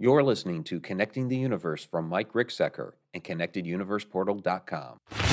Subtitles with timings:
[0.00, 5.27] You're listening to Connecting the Universe from Mike Ricksecker and ConnectedUniversePortal.com.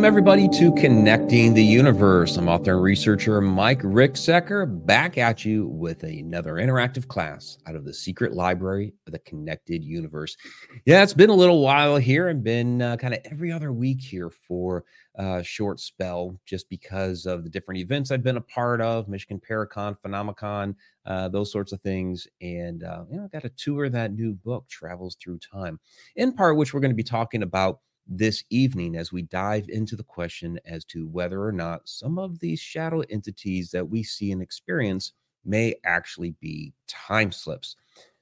[0.00, 2.38] Welcome, everybody, to Connecting the Universe.
[2.38, 7.84] I'm author and researcher Mike Ricksecker back at you with another interactive class out of
[7.84, 10.38] the secret library of the Connected Universe.
[10.86, 14.00] Yeah, it's been a little while here and been uh, kind of every other week
[14.00, 18.80] here for a short spell just because of the different events I've been a part
[18.80, 22.26] of Michigan Paracon, Phenomicon, uh, those sorts of things.
[22.40, 25.78] And, uh, you know, I got to tour that new book, Travels Through Time,
[26.16, 29.96] in part, which we're going to be talking about this evening as we dive into
[29.96, 34.32] the question as to whether or not some of these shadow entities that we see
[34.32, 35.12] and experience
[35.44, 37.76] may actually be time slips.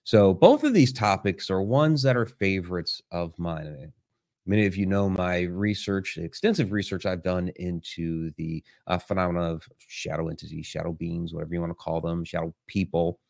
[0.04, 3.92] So, both of these topics are ones that are favorites of mine.
[4.46, 9.64] Many of you know my research, extensive research I've done into the uh, phenomena of
[9.78, 13.20] shadow entities, shadow beings, whatever you want to call them, shadow people.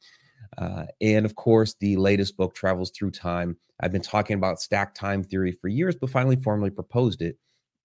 [0.56, 3.56] Uh, and of course, the latest book, Travels Through Time.
[3.80, 7.38] I've been talking about stack time theory for years, but finally formally proposed it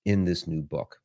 [0.06, 0.98] in this new book.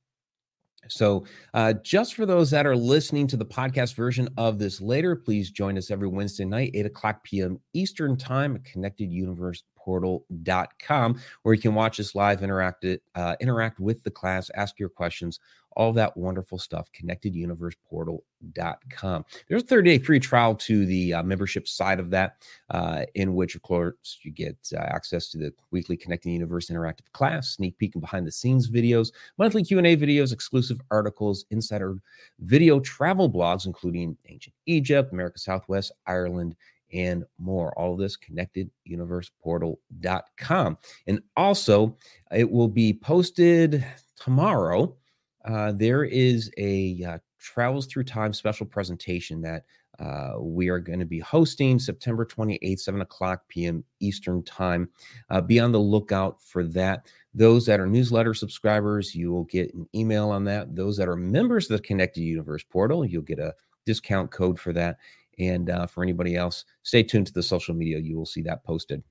[0.88, 5.14] So, uh, just for those that are listening to the podcast version of this later,
[5.16, 7.60] please join us every Wednesday night, 8 o'clock p.m.
[7.74, 14.10] Eastern Time at connecteduniverseportal.com, where you can watch us live, interact, uh, interact with the
[14.10, 15.38] class, ask your questions,
[15.78, 16.90] all that wonderful stuff.
[16.92, 19.24] ConnectedUniversePortal.com.
[19.48, 23.34] There's a 30 day free trial to the uh, membership side of that, uh, in
[23.34, 27.78] which, of course, you get uh, access to the weekly Connecting Universe interactive class, sneak
[27.78, 31.94] peek and behind the scenes videos, monthly Q&A videos, exclusive articles, insider
[32.40, 36.56] video travel blogs, including ancient Egypt, America Southwest, Ireland,
[36.92, 37.72] and more.
[37.78, 40.78] All of this connecteduniverseportal.com.
[41.06, 41.96] And also,
[42.32, 44.96] it will be posted tomorrow
[45.44, 49.64] uh, there is a uh, Travels Through Time special presentation that
[49.98, 53.82] uh, we are going to be hosting September 28th, 7 o'clock p.m.
[54.00, 54.88] Eastern Time.
[55.30, 57.06] Uh, be on the lookout for that.
[57.34, 60.74] Those that are newsletter subscribers, you will get an email on that.
[60.76, 63.54] Those that are members of the Connected Universe portal, you'll get a
[63.86, 64.98] discount code for that.
[65.38, 67.98] And uh, for anybody else, stay tuned to the social media.
[67.98, 69.02] You will see that posted.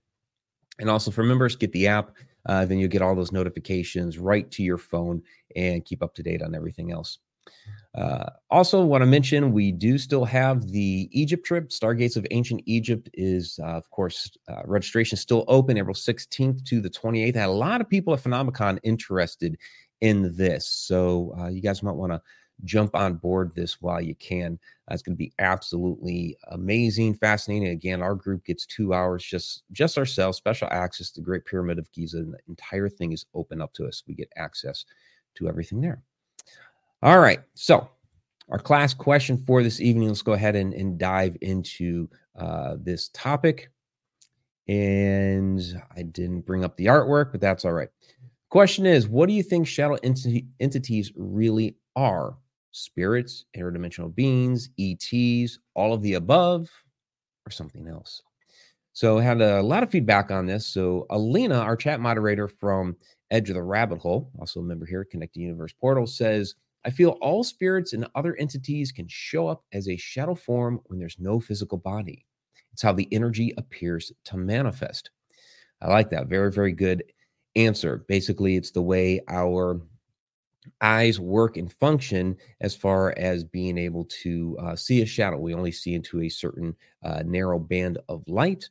[0.80, 2.12] And also for members, get the app.
[2.46, 5.22] Uh, then you'll get all those notifications right to your phone
[5.56, 7.20] and keep up to date on everything else.
[7.96, 11.70] Uh, also, want to mention we do still have the Egypt trip.
[11.70, 16.80] Stargates of Ancient Egypt is, uh, of course, uh, registration still open April 16th to
[16.80, 17.36] the 28th.
[17.36, 19.58] I had a lot of people at Phenomicon interested
[20.02, 20.68] in this.
[20.68, 22.22] So uh, you guys might want to
[22.64, 24.60] jump on board this while you can.
[24.90, 27.70] It's going to be absolutely amazing, fascinating.
[27.70, 31.78] Again, our group gets two hours just just ourselves, special access to the Great Pyramid
[31.78, 34.04] of Giza, and the entire thing is open up to us.
[34.08, 34.86] We get access
[35.36, 36.02] to everything there.
[37.04, 37.90] All right, so
[38.50, 40.08] our class question for this evening.
[40.08, 43.70] Let's go ahead and, and dive into uh, this topic.
[44.70, 45.62] And
[45.96, 47.90] I didn't bring up the artwork, but that's all right.
[48.50, 52.36] Question is, what do you think shadow entity, entities really are?
[52.78, 56.70] Spirits, interdimensional beings, ETs, all of the above,
[57.46, 58.22] or something else.
[58.94, 60.66] So I had a lot of feedback on this.
[60.66, 62.96] So Alina, our chat moderator from
[63.30, 66.56] Edge of the Rabbit Hole, also a member here at Connected Universe Portal, says,
[66.86, 71.00] I feel all spirits and other entities can show up as a shadow form when
[71.00, 72.26] there's no physical body.
[72.72, 75.12] It's how the energy appears to manifest.
[75.82, 76.28] I like that.
[76.28, 77.04] Very, very good
[77.56, 78.06] answer.
[78.08, 79.82] Basically, it's the way our
[80.82, 85.38] eyes work and function as far as being able to uh, see a shadow.
[85.38, 88.70] We only see into a certain uh, narrow band of light.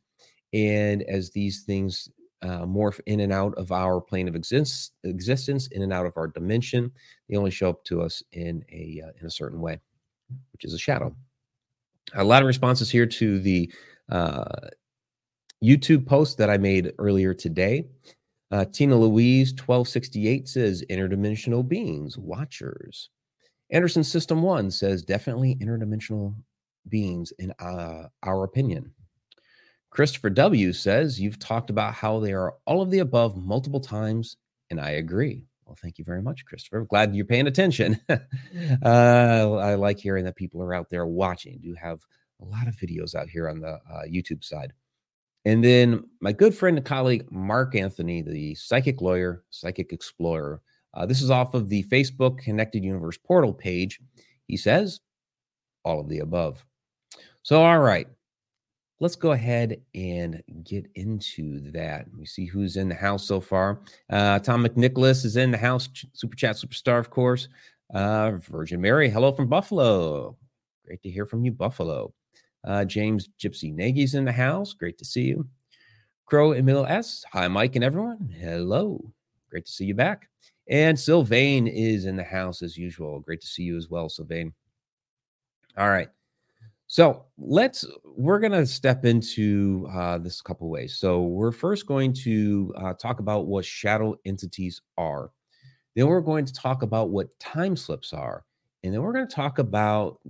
[0.53, 2.09] And as these things
[2.43, 6.17] uh, morph in and out of our plane of exist- existence, in and out of
[6.17, 6.93] our dimension,
[7.29, 9.81] they only show up to us in a uh, in a certain way,
[10.53, 11.15] which is a shadow.
[12.15, 13.73] A lot of responses here to the
[14.11, 14.69] uh,
[15.63, 17.89] YouTube post that I made earlier today.
[18.51, 23.11] Uh, Tina Louise, 1268 says interdimensional beings, watchers.
[23.71, 26.35] Anderson System One says definitely interdimensional
[26.89, 28.93] beings, in uh, our opinion.
[29.91, 34.37] Christopher W says you've talked about how they are all of the above multiple times,
[34.71, 35.47] and I agree.
[35.65, 36.85] Well, thank you very much, Christopher.
[36.85, 37.99] Glad you're paying attention.
[38.09, 38.19] uh,
[38.85, 41.59] I like hearing that people are out there watching.
[41.61, 42.01] Do have
[42.41, 44.73] a lot of videos out here on the uh, YouTube side.
[45.47, 50.61] And then my good friend and colleague, Mark Anthony, the psychic lawyer, psychic explorer.
[50.93, 54.01] Uh, this is off of the Facebook Connected Universe portal page.
[54.49, 55.01] He says,
[55.85, 56.67] all of the above.
[57.43, 58.09] So, all right,
[58.99, 62.07] let's go ahead and get into that.
[62.19, 63.83] We see who's in the house so far.
[64.11, 67.47] Uh, Tom McNicholas is in the house, Super Chat Superstar, of course.
[67.95, 70.37] Uh, Virgin Mary, hello from Buffalo.
[70.85, 72.13] Great to hear from you, Buffalo.
[72.67, 74.73] Uh, James Gypsy Nagy's in the house.
[74.73, 75.47] Great to see you.
[76.27, 77.25] Crow Emil S.
[77.33, 78.35] Hi, Mike and everyone.
[78.37, 79.01] Hello.
[79.49, 80.29] Great to see you back.
[80.69, 83.21] And Sylvain is in the house as usual.
[83.21, 84.53] Great to see you as well, Sylvain.
[85.79, 86.09] All right.
[86.89, 90.97] So let's we're going to step into uh, this a couple ways.
[90.97, 95.31] So we're first going to uh, talk about what shadow entities are.
[95.95, 98.45] Then we're going to talk about what time slips are,
[98.85, 100.21] and then we're going to talk about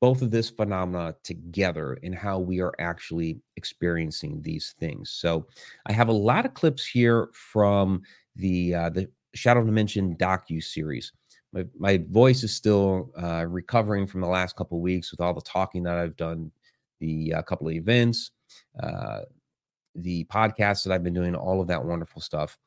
[0.00, 5.10] both of this phenomena together and how we are actually experiencing these things.
[5.10, 5.46] So
[5.86, 8.02] I have a lot of clips here from
[8.36, 11.12] the uh, the Shadow Dimension docu series
[11.54, 15.40] my, my voice is still uh, recovering from the last couple weeks with all the
[15.40, 16.50] talking that I've done,
[17.00, 18.32] the uh, couple of events,
[18.82, 19.20] uh,
[19.94, 22.58] the podcasts that I've been doing, all of that wonderful stuff.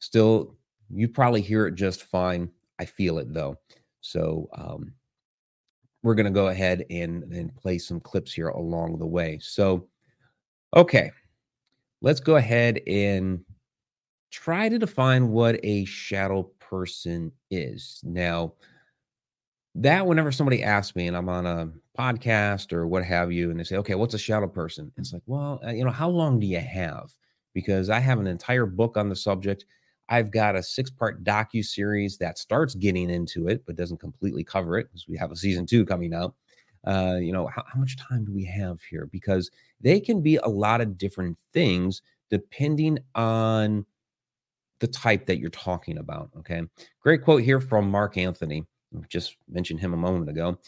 [0.00, 0.54] Still,
[0.90, 2.50] you probably hear it just fine.
[2.78, 3.56] I feel it though.
[4.02, 4.92] So um,
[6.02, 9.38] we're going to go ahead and, and play some clips here along the way.
[9.40, 9.88] So,
[10.76, 11.10] okay,
[12.00, 13.40] let's go ahead and
[14.30, 18.00] try to define what a shadow person is.
[18.04, 18.54] Now,
[19.74, 23.60] that whenever somebody asks me and I'm on a podcast or what have you, and
[23.60, 24.90] they say, okay, what's a shadow person?
[24.96, 27.12] It's like, well, uh, you know, how long do you have?
[27.54, 29.64] Because I have an entire book on the subject.
[30.10, 34.42] I've got a six part docu series that starts getting into it, but doesn't completely
[34.42, 36.34] cover it because we have a season two coming out.
[36.84, 39.06] Uh, you know, how, how much time do we have here?
[39.06, 43.86] Because they can be a lot of different things depending on
[44.80, 46.30] the type that you're talking about.
[46.38, 46.62] Okay.
[47.00, 48.64] Great quote here from Mark Anthony.
[49.08, 50.58] Just mentioned him a moment ago.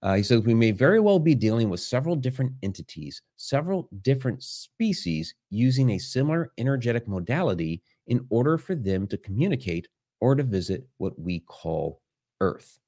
[0.00, 4.42] Uh, he says, We may very well be dealing with several different entities, several different
[4.42, 9.88] species using a similar energetic modality in order for them to communicate
[10.20, 12.00] or to visit what we call
[12.40, 12.80] Earth.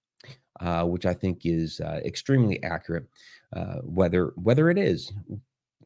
[0.61, 3.07] Uh, which I think is uh, extremely accurate.
[3.57, 5.11] Uh, whether whether it is,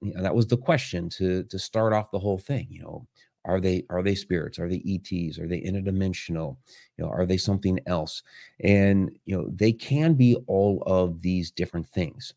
[0.02, 2.66] you know, that was the question to to start off the whole thing.
[2.70, 3.06] You know,
[3.44, 4.58] are they are they spirits?
[4.58, 5.38] Are they ETs?
[5.38, 6.56] Are they interdimensional?
[6.96, 8.22] You know, are they something else?
[8.60, 12.34] And you know, they can be all of these different things.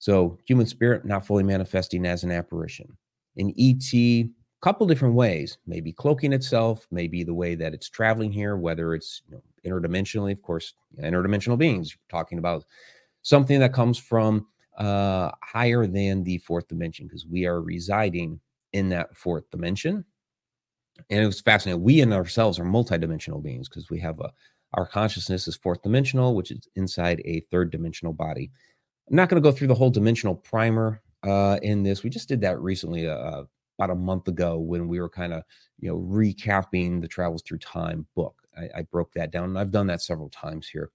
[0.00, 2.96] So, human spirit not fully manifesting as an apparition.
[3.36, 4.28] An ET,
[4.60, 5.58] couple different ways.
[5.66, 10.32] Maybe cloaking itself, maybe the way that it's traveling here, whether it's you know, interdimensionally,
[10.32, 11.96] of course, interdimensional beings.
[12.08, 12.64] talking about
[13.22, 14.46] something that comes from
[14.78, 18.40] uh, higher than the fourth dimension, because we are residing
[18.72, 20.04] in that fourth dimension
[21.10, 21.82] and it was fascinating.
[21.82, 24.30] We in ourselves are multidimensional beings because we have a
[24.74, 28.50] our consciousness is fourth dimensional, which is inside a third dimensional body.
[29.08, 32.02] I'm not going to go through the whole dimensional primer uh, in this.
[32.02, 33.44] We just did that recently, uh, uh
[33.78, 35.42] about a month ago, when we were kind of
[35.78, 38.34] you know recapping the Travels Through Time book.
[38.56, 40.90] I, I broke that down, and I've done that several times here.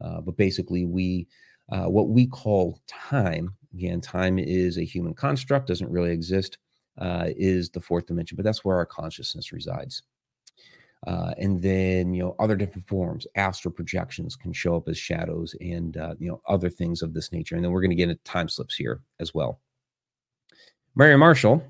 [0.00, 1.26] Uh, but basically, we
[1.70, 6.58] uh, what we call time again, time is a human construct, doesn't really exist
[6.98, 10.02] uh, is the fourth dimension, but that's where our consciousness resides.
[11.06, 15.54] Uh, and then you know other different forms astral projections can show up as shadows
[15.60, 18.08] and uh, you know other things of this nature and then we're going to get
[18.08, 19.60] into time slips here as well
[20.96, 21.62] mary marshall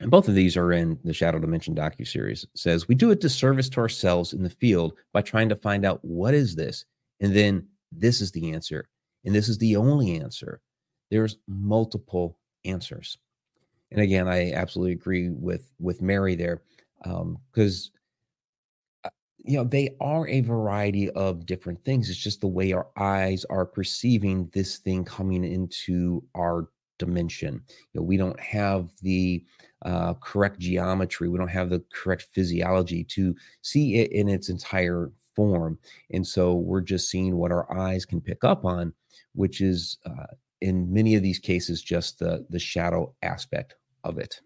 [0.00, 3.16] and both of these are in the shadow dimension docu series says we do a
[3.16, 6.84] disservice to ourselves in the field by trying to find out what is this
[7.20, 8.88] and then this is the answer
[9.24, 10.60] and this is the only answer
[11.10, 13.18] there's multiple answers
[13.90, 16.62] and again, I absolutely agree with with Mary there,
[17.02, 17.90] because
[19.04, 22.10] um, you know they are a variety of different things.
[22.10, 27.62] It's just the way our eyes are perceiving this thing coming into our dimension.
[27.92, 29.44] You know, we don't have the
[29.84, 31.28] uh, correct geometry.
[31.28, 35.78] We don't have the correct physiology to see it in its entire form,
[36.12, 38.92] and so we're just seeing what our eyes can pick up on,
[39.34, 40.26] which is uh,
[40.60, 44.40] in many of these cases just the the shadow aspect of it.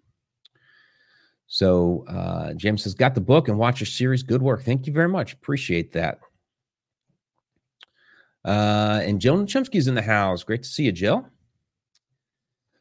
[1.52, 4.22] So uh, James says, got the book and watch your series.
[4.22, 4.62] Good work.
[4.62, 5.32] Thank you very much.
[5.32, 6.20] Appreciate that.
[8.44, 10.44] Uh, and Jill Chimsky's in the house.
[10.44, 11.26] Great to see you, Jill.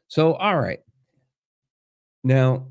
[0.07, 0.81] So, all right.
[2.23, 2.67] Now,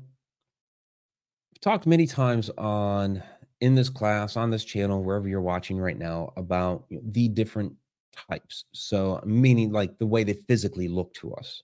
[1.53, 3.23] I've talked many times on
[3.61, 7.73] in this class, on this channel, wherever you're watching right now, about the different
[8.29, 8.65] types.
[8.73, 11.63] So, meaning like the way they physically look to us,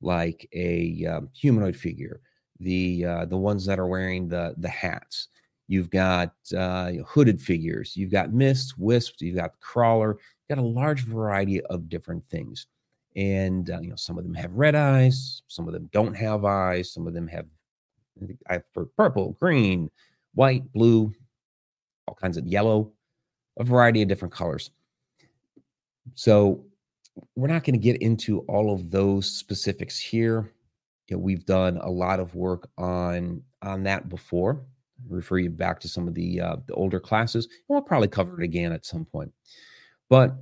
[0.00, 2.20] like a um, humanoid figure,
[2.60, 5.28] the uh, the ones that are wearing the the hats.
[5.66, 7.96] You've got uh, hooded figures.
[7.96, 9.22] You've got mists, wisps.
[9.22, 10.18] You've got crawler.
[10.18, 12.66] You've got a large variety of different things,
[13.16, 15.42] and uh, you know some of them have red eyes.
[15.48, 16.92] Some of them don't have eyes.
[16.92, 17.46] Some of them have
[18.48, 19.90] I for purple, green,
[20.34, 21.12] white, blue,
[22.06, 22.92] all kinds of yellow,
[23.58, 24.70] a variety of different colors.
[26.14, 26.64] So
[27.36, 30.52] we're not going to get into all of those specifics here.
[31.08, 34.60] You know, we've done a lot of work on on that before.
[34.98, 37.46] I refer you back to some of the uh, the older classes.
[37.46, 39.32] And we'll probably cover it again at some point.
[40.08, 40.36] But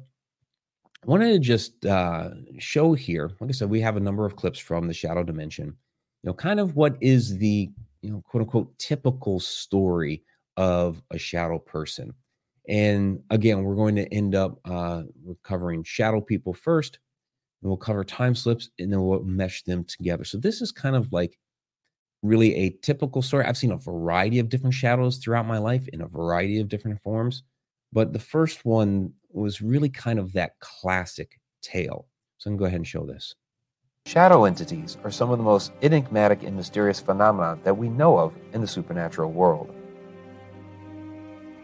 [1.05, 3.33] I wanted to just uh, show here.
[3.41, 5.67] Like I said, we have a number of clips from the Shadow Dimension.
[5.67, 7.71] You know, kind of what is the
[8.03, 10.23] you know quote unquote typical story
[10.57, 12.15] of a shadow person.
[12.69, 15.03] And again, we're going to end up uh,
[15.43, 17.01] covering shadow people first,
[17.63, 20.25] and we'll cover time slips, and then we'll mesh them together.
[20.25, 21.37] So this is kind of like
[22.23, 23.45] really a typical story.
[23.45, 27.03] I've seen a variety of different shadows throughout my life in a variety of different
[27.03, 27.43] forms,
[27.93, 32.07] but the first one was really kind of that classic tale.
[32.39, 33.35] So I'm going to go ahead and show this.
[34.07, 38.35] Shadow entities are some of the most enigmatic and mysterious phenomena that we know of
[38.53, 39.73] in the supernatural world.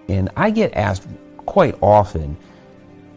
[0.08, 1.08] And I get asked
[1.46, 2.36] quite often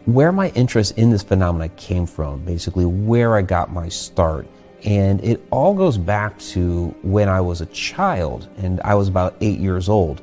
[0.06, 4.48] where my interest in this phenomena came from, basically, where I got my start.
[4.84, 9.36] And it all goes back to when I was a child and I was about
[9.40, 10.20] eight years old.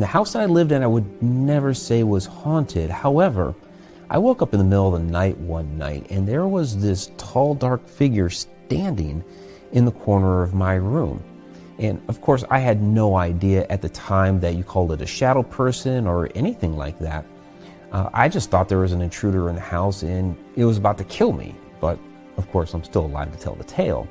[0.00, 2.88] And the house that I lived in, I would never say was haunted.
[2.88, 3.54] However,
[4.08, 7.10] I woke up in the middle of the night one night and there was this
[7.18, 9.22] tall, dark figure standing
[9.72, 11.22] in the corner of my room.
[11.78, 15.06] And of course, I had no idea at the time that you called it a
[15.06, 17.26] shadow person or anything like that.
[17.92, 20.96] Uh, I just thought there was an intruder in the house and it was about
[20.96, 21.54] to kill me.
[21.78, 21.98] But
[22.38, 24.08] of course, I'm still alive to tell the tale.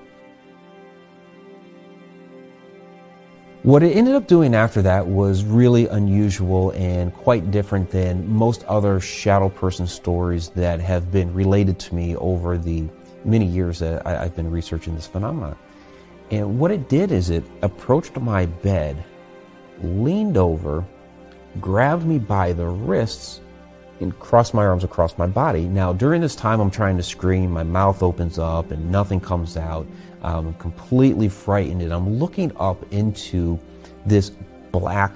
[3.64, 8.64] What it ended up doing after that was really unusual and quite different than most
[8.64, 12.88] other shadow person stories that have been related to me over the
[13.26, 15.58] many years that I, have been researching this phenomenon.
[16.32, 19.04] And what it did is it approached my bed,
[19.84, 20.86] leaned over,
[21.60, 23.42] grabbed me by the wrists,
[24.00, 25.68] and crossed my arms across my body.
[25.68, 29.58] Now, during this time, I'm trying to scream, my mouth opens up, and nothing comes
[29.58, 29.86] out.
[30.24, 33.60] I'm completely frightened and I'm looking up into
[34.06, 34.32] this
[34.72, 35.16] black,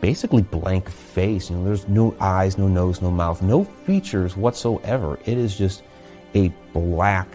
[0.00, 1.50] basically blank face.
[1.50, 5.18] You know, there's no eyes, no nose, no mouth, no features whatsoever.
[5.26, 5.82] It is just
[6.34, 7.28] a black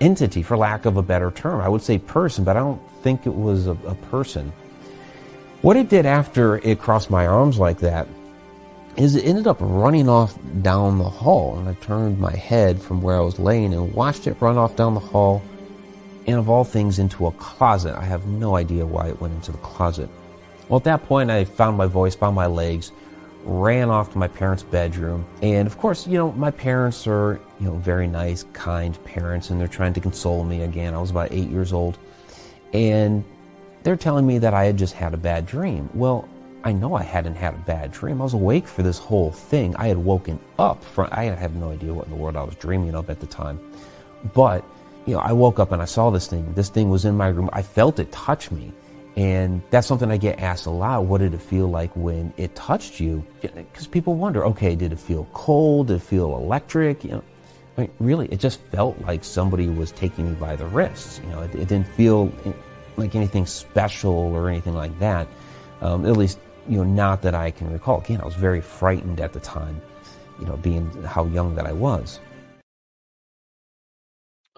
[0.00, 1.60] entity, for lack of a better term.
[1.60, 4.52] I would say person, but I don't think it was a, a person.
[5.62, 8.08] What it did after it crossed my arms like that
[8.96, 11.58] is it ended up running off down the hall.
[11.58, 14.76] And I turned my head from where I was laying and watched it run off
[14.76, 15.42] down the hall
[16.26, 17.96] and of all things into a closet.
[17.96, 20.08] I have no idea why it went into the closet.
[20.68, 22.92] Well, at that point, I found my voice, found my legs,
[23.44, 25.26] ran off to my parents' bedroom.
[25.42, 29.60] And of course, you know, my parents are, you know, very nice, kind parents, and
[29.60, 30.94] they're trying to console me again.
[30.94, 31.98] I was about eight years old.
[32.72, 33.24] And
[33.82, 35.90] they're telling me that I had just had a bad dream.
[35.92, 36.28] Well,
[36.64, 38.20] I know I hadn't had a bad dream.
[38.20, 39.74] I was awake for this whole thing.
[39.76, 42.54] I had woken up from, I have no idea what in the world I was
[42.54, 43.58] dreaming of at the time.
[44.32, 44.64] But
[45.06, 46.52] you know, I woke up and I saw this thing.
[46.54, 47.50] This thing was in my room.
[47.52, 48.72] I felt it touch me.
[49.14, 51.04] And that's something I get asked a lot.
[51.04, 53.24] What did it feel like when it touched you?
[53.42, 55.88] Because people wonder, okay, did it feel cold?
[55.88, 57.04] Did it feel electric?
[57.04, 57.24] You know,
[57.76, 61.20] I mean, really, it just felt like somebody was taking me by the wrists.
[61.22, 62.32] You know, it, it didn't feel
[62.96, 65.26] like anything special or anything like that.
[65.82, 68.00] Um, at least, you know, not that I can recall.
[68.00, 69.82] Again, I was very frightened at the time,
[70.38, 72.20] you know, being how young that I was.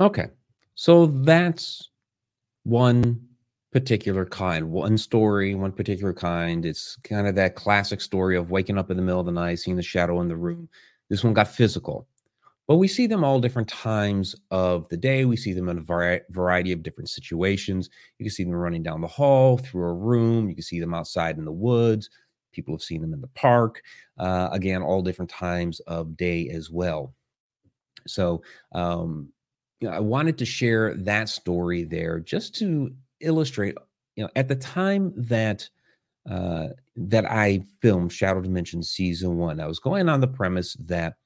[0.00, 0.28] Okay.
[0.74, 1.90] So that's
[2.64, 3.20] one
[3.72, 6.64] particular kind, one story, one particular kind.
[6.64, 9.58] It's kind of that classic story of waking up in the middle of the night,
[9.58, 10.68] seeing the shadow in the room.
[11.10, 12.08] This one got physical.
[12.66, 15.26] But we see them all different times of the day.
[15.26, 17.90] We see them in a vari- variety of different situations.
[18.18, 20.48] You can see them running down the hall, through a room.
[20.48, 22.08] You can see them outside in the woods.
[22.52, 23.82] People have seen them in the park.
[24.16, 27.12] Uh, again, all different times of day as well.
[28.06, 29.28] So, um,
[29.80, 33.76] you know, I wanted to share that story there just to illustrate,
[34.16, 35.68] you know, at the time that
[36.28, 39.60] uh, that I filmed Shadow Dimension season one.
[39.60, 41.16] I was going on the premise that,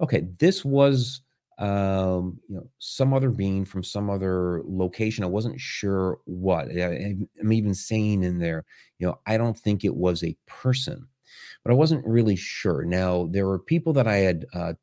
[0.00, 1.20] okay, this was
[1.58, 5.24] um, you know, some other being from some other location.
[5.24, 6.70] I wasn't sure what.
[6.70, 8.64] I, I'm even saying in there,
[8.98, 11.06] you know, I don't think it was a person,
[11.64, 12.84] but I wasn't really sure.
[12.84, 14.74] Now, there were people that I had uh,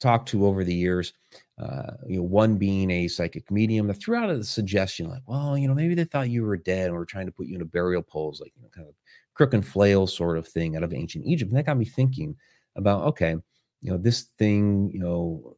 [0.00, 1.12] talked to over the years.
[1.58, 5.56] Uh, you know, one being a psychic medium that threw out a suggestion like, well,
[5.56, 7.62] you know, maybe they thought you were dead and were trying to put you in
[7.62, 8.94] a burial poles, like, you know, kind of
[9.34, 11.50] crook and flail sort of thing out of ancient Egypt.
[11.50, 12.36] And that got me thinking
[12.76, 13.36] about, okay,
[13.82, 15.56] you know, this thing, you know,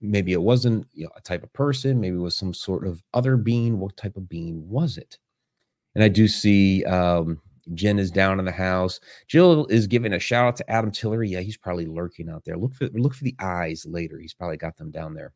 [0.00, 3.02] maybe it wasn't you know, a type of person, maybe it was some sort of
[3.14, 3.78] other being.
[3.78, 5.18] What type of being was it?
[5.94, 7.40] And I do see um,
[7.72, 9.00] Jen is down in the house.
[9.26, 11.30] Jill is giving a shout out to Adam Tillery.
[11.30, 12.56] Yeah, he's probably lurking out there.
[12.56, 14.18] Look for look for the eyes later.
[14.18, 15.32] He's probably got them down there.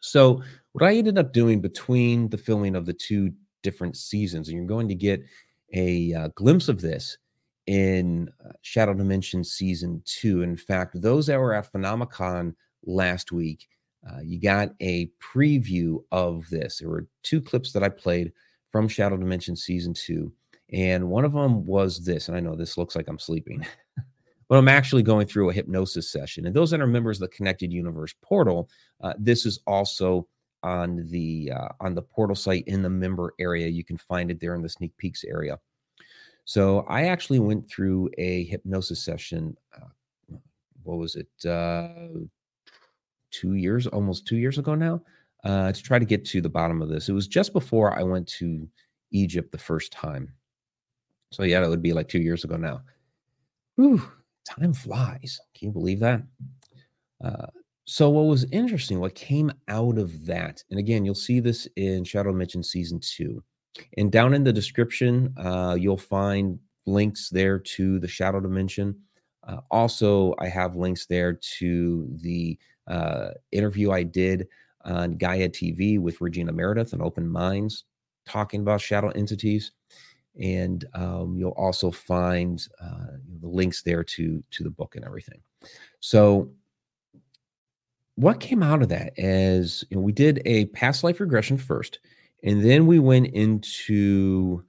[0.00, 4.56] So what I ended up doing between the filming of the two different seasons, and
[4.56, 5.24] you're going to get
[5.74, 7.18] a uh, glimpse of this
[7.66, 10.42] in uh, Shadow Dimension season two.
[10.42, 13.68] In fact, those that were at Phenomicon last week,
[14.08, 16.78] uh, you got a preview of this.
[16.78, 18.32] There were two clips that I played
[18.70, 20.32] from Shadow Dimension season two,
[20.72, 22.28] and one of them was this.
[22.28, 23.64] And I know this looks like I'm sleeping,
[24.48, 26.46] but I'm actually going through a hypnosis session.
[26.46, 28.68] And those that are members of the Connected Universe portal,
[29.02, 30.26] uh, this is also
[30.62, 33.68] on the uh, on the portal site in the member area.
[33.68, 35.58] You can find it there in the sneak peeks area.
[36.44, 39.56] So I actually went through a hypnosis session.
[39.74, 40.36] Uh,
[40.82, 41.48] what was it?
[41.48, 41.88] Uh,
[43.32, 45.02] two years, almost two years ago now,
[45.44, 47.08] uh, to try to get to the bottom of this.
[47.08, 48.68] It was just before I went to
[49.10, 50.32] Egypt the first time.
[51.30, 52.82] So yeah, it would be like two years ago now.
[53.76, 54.02] Whew,
[54.44, 55.40] time flies.
[55.54, 56.22] Can you believe that?
[57.22, 57.46] Uh,
[57.84, 62.02] so what was interesting, what came out of that, and again, you'll see this in
[62.02, 63.42] Shadow Dimension season two.
[63.96, 68.96] And down in the description, uh, you'll find links there to the Shadow Dimension.
[69.46, 74.48] Uh, also, I have links there to the uh, interview I did
[74.84, 77.84] on Gaia TV with Regina Meredith and Open Minds,
[78.26, 79.72] talking about shadow entities.
[80.40, 85.40] And um, you'll also find uh, the links there to to the book and everything.
[86.00, 86.50] So,
[88.16, 89.18] what came out of that?
[89.18, 92.00] As you know, we did a past life regression first,
[92.42, 94.64] and then we went into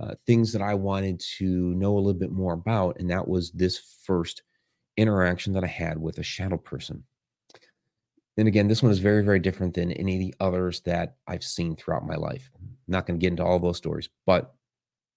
[0.00, 3.50] uh, things that I wanted to know a little bit more about, and that was
[3.50, 4.42] this first
[4.96, 7.04] interaction that I had with a shadow person.
[8.36, 11.44] And again, this one is very, very different than any of the others that I've
[11.44, 12.50] seen throughout my life.
[12.56, 14.54] I'm not going to get into all those stories, but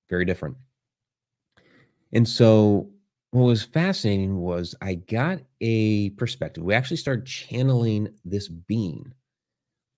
[0.09, 0.57] very different.
[2.11, 2.89] And so,
[3.31, 6.63] what was fascinating was I got a perspective.
[6.63, 9.11] We actually started channeling this being.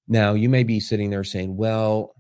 [0.07, 2.15] Now, you may be sitting there saying, well,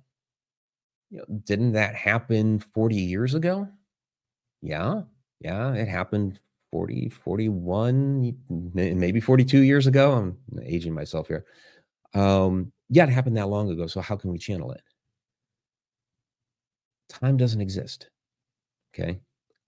[1.09, 3.69] you know, didn't that happen 40 years ago?
[4.61, 5.03] Yeah,
[5.39, 6.39] yeah, it happened
[6.71, 8.35] 40, 41,
[8.73, 10.11] maybe 42 years ago.
[10.13, 11.45] I'm aging myself here.
[12.13, 13.87] Um, yeah, it happened that long ago.
[13.87, 14.81] So how can we channel it?
[17.09, 18.09] Time doesn't exist.
[18.93, 19.19] Okay.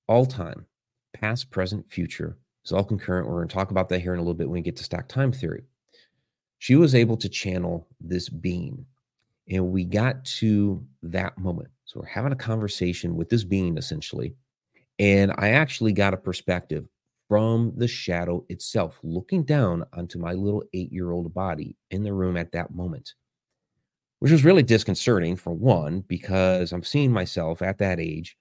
[0.08, 0.66] All time,
[1.14, 3.28] past, present, future is all concurrent.
[3.28, 4.84] We're going to talk about that here in a little bit when we get to
[4.84, 5.64] stack time theory.
[6.60, 8.86] She was able to channel this being,
[9.50, 11.70] and we got to that moment.
[11.86, 14.36] So we're having a conversation with this being essentially.
[15.00, 16.88] And I actually got a perspective
[17.28, 22.14] from the shadow itself, looking down onto my little eight year old body in the
[22.14, 23.14] room at that moment,
[24.20, 28.38] which was really disconcerting for one, because I'm seeing myself at that age,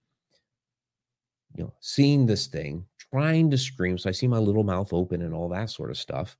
[1.54, 3.98] you know, seeing this thing, trying to scream.
[3.98, 6.36] So I see my little mouth open and all that sort of stuff.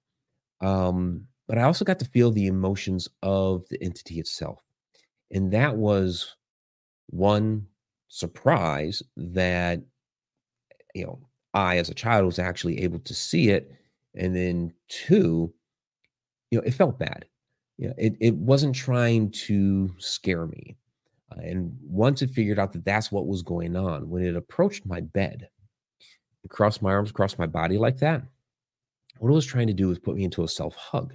[0.61, 4.62] Um, but I also got to feel the emotions of the entity itself.
[5.31, 6.37] And that was
[7.09, 7.66] one
[8.09, 9.81] surprise that,
[10.94, 11.20] you know,
[11.55, 13.72] I, as a child, was actually able to see it.
[14.14, 15.53] And then two,
[16.51, 17.27] you know, it felt bad.
[17.79, 20.77] You know, it, it wasn't trying to scare me.
[21.33, 24.87] Uh, and once it figured out that that's what was going on, when it approached
[24.87, 25.49] my bed,
[26.43, 28.23] and crossed my arms across my body like that,
[29.19, 31.15] what it was trying to do was put me into a self hug.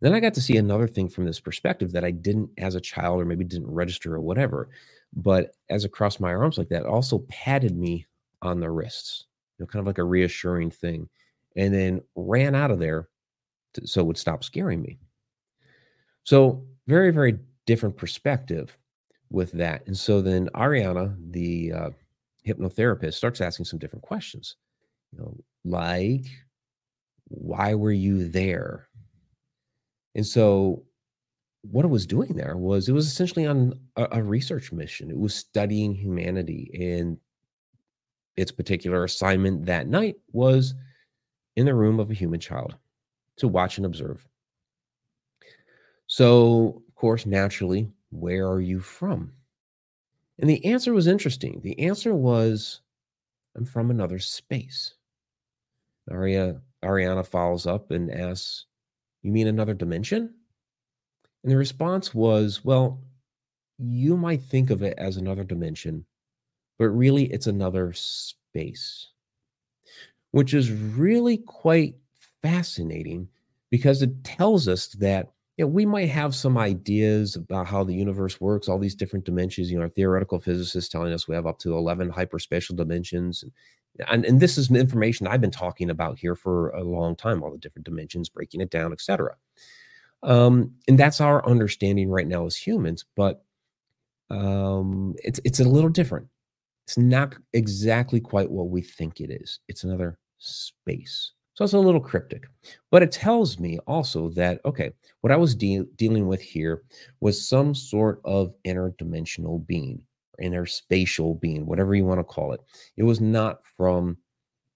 [0.00, 2.80] Then I got to see another thing from this perspective that I didn't as a
[2.80, 4.68] child or maybe didn't register or whatever.
[5.14, 8.06] But as it crossed my arms like that, also patted me
[8.42, 9.24] on the wrists
[9.58, 11.08] you know, kind of like a reassuring thing,
[11.56, 13.08] and then ran out of there
[13.74, 14.98] to, so it would stop scaring me.
[16.28, 18.76] So, very, very different perspective
[19.30, 19.86] with that.
[19.86, 21.90] And so then Ariana, the uh,
[22.46, 24.56] hypnotherapist, starts asking some different questions,
[25.10, 26.26] you know, like,
[27.28, 28.88] why were you there?
[30.16, 30.82] And so,
[31.62, 35.10] what it was doing there was it was essentially on a, a research mission.
[35.10, 37.16] It was studying humanity and
[38.36, 40.74] its particular assignment that night was
[41.56, 42.76] in the room of a human child
[43.38, 44.28] to watch and observe.
[46.08, 49.32] So, of course, naturally, where are you from?
[50.38, 51.60] And the answer was interesting.
[51.62, 52.80] The answer was,
[53.54, 54.94] I'm from another space.
[56.10, 58.64] Aria, Ariana follows up and asks,
[59.22, 60.32] You mean another dimension?
[61.42, 63.02] And the response was, Well,
[63.78, 66.06] you might think of it as another dimension,
[66.78, 69.08] but really it's another space,
[70.30, 71.96] which is really quite
[72.40, 73.28] fascinating
[73.70, 77.94] because it tells us that you know, we might have some ideas about how the
[77.94, 79.70] universe works, all these different dimensions.
[79.70, 83.44] You know, our theoretical physicists telling us we have up to 11 hyperspatial dimensions.
[84.08, 87.50] And, and this is information I've been talking about here for a long time, all
[87.50, 89.34] the different dimensions, breaking it down, etc.
[90.22, 93.42] Um, and that's our understanding right now as humans, but
[94.30, 96.28] um, it's it's a little different.
[96.86, 99.58] It's not exactly quite what we think it is.
[99.68, 101.32] It's another space.
[101.58, 102.46] So it's a little cryptic,
[102.92, 104.92] but it tells me also that, okay,
[105.22, 106.84] what I was de- dealing with here
[107.18, 110.00] was some sort of interdimensional being,
[110.40, 112.60] interspatial being, whatever you want to call it.
[112.96, 114.18] It was not from,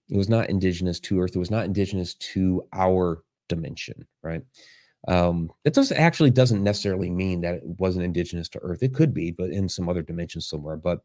[0.08, 1.36] it was not indigenous to Earth.
[1.36, 4.42] It was not indigenous to our dimension, right?
[5.06, 8.82] Um, it does actually doesn't necessarily mean that it wasn't indigenous to Earth.
[8.82, 10.78] It could be, but in some other dimension somewhere.
[10.78, 10.98] But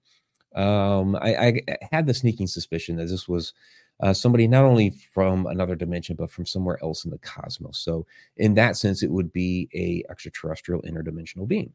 [0.56, 3.54] um, I, I had the sneaking suspicion that this was
[4.00, 7.78] uh, somebody not only from another dimension but from somewhere else in the cosmos.
[7.80, 8.06] So
[8.38, 11.74] in that sense it would be a extraterrestrial interdimensional being.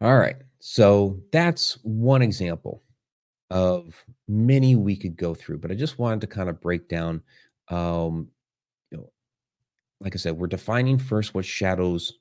[0.00, 0.36] All right.
[0.60, 2.82] So that's one example
[3.50, 7.22] of many we could go through but i just wanted to kind of break down
[7.68, 8.28] um
[8.90, 9.10] you know
[10.02, 12.18] like i said we're defining first what shadows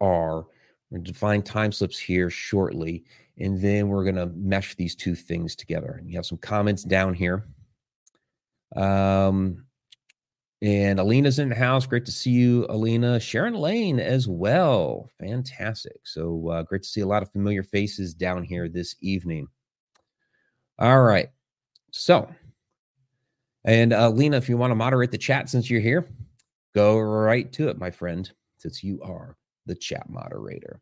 [0.00, 0.46] are.
[0.90, 3.04] We're define time slips here shortly
[3.38, 5.96] and then we're going to mesh these two things together.
[5.98, 7.46] And you have some comments down here.
[8.74, 9.66] Um,
[10.62, 11.86] and Alina's in the house.
[11.86, 13.20] Great to see you, Alina.
[13.20, 15.10] Sharon Lane as well.
[15.20, 16.00] Fantastic.
[16.04, 19.48] So uh, great to see a lot of familiar faces down here this evening.
[20.78, 21.28] All right.
[21.90, 22.28] So,
[23.64, 26.08] and uh, Lena, if you want to moderate the chat since you're here,
[26.74, 30.80] go right to it, my friend, since you are the chat moderator.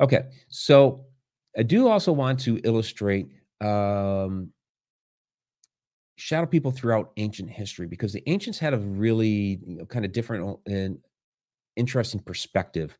[0.00, 0.24] Okay.
[0.48, 1.04] So,
[1.56, 3.28] I do also want to illustrate
[3.60, 4.52] um,
[6.16, 10.12] shadow people throughout ancient history because the ancients had a really you know, kind of
[10.12, 10.98] different and
[11.76, 12.96] interesting perspective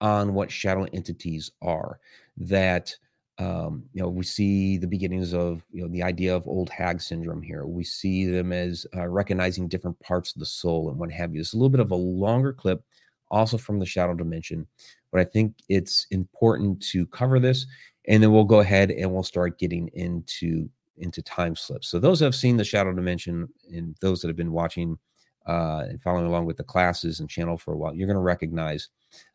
[0.00, 1.98] on what shadow entities are.
[2.36, 2.94] That
[3.38, 7.00] um, you know we see the beginnings of you know the idea of old hag
[7.00, 7.66] syndrome here.
[7.66, 11.40] We see them as uh, recognizing different parts of the soul and what have you.
[11.40, 12.82] It's a little bit of a longer clip,
[13.30, 14.66] also from the shadow dimension,
[15.12, 17.66] but I think it's important to cover this
[18.10, 21.88] and then we'll go ahead and we'll start getting into into time slips.
[21.88, 24.98] So those that have seen the shadow dimension and those that have been watching
[25.46, 28.20] uh, and following along with the classes and channel for a while, you're going to
[28.20, 28.88] recognize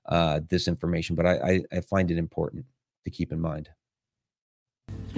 [0.08, 1.16] uh, this information.
[1.16, 2.66] But I, I, I find it important
[3.06, 3.70] to keep in mind.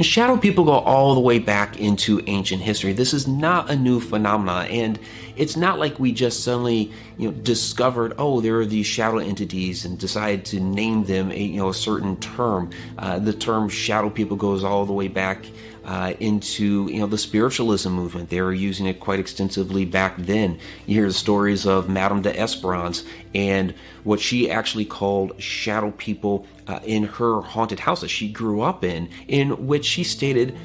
[0.04, 2.94] Shadow people go all the way back into ancient history.
[2.94, 5.00] This is not a new phenomenon, and
[5.36, 9.86] it's not like we just suddenly, you know, discovered, oh, there are these shadow entities
[9.86, 12.70] and decided to name them, a, you know, a certain term.
[13.00, 15.44] Uh, the term shadow people goes all the way back
[15.88, 18.30] uh, into you know the spiritualism movement.
[18.30, 20.60] They were using it quite extensively back then.
[20.86, 23.74] You hear the stories of Madame d'Esperance and
[24.04, 28.84] what she actually called shadow people uh, in her haunted house that she grew up
[28.84, 30.58] in, in which she stated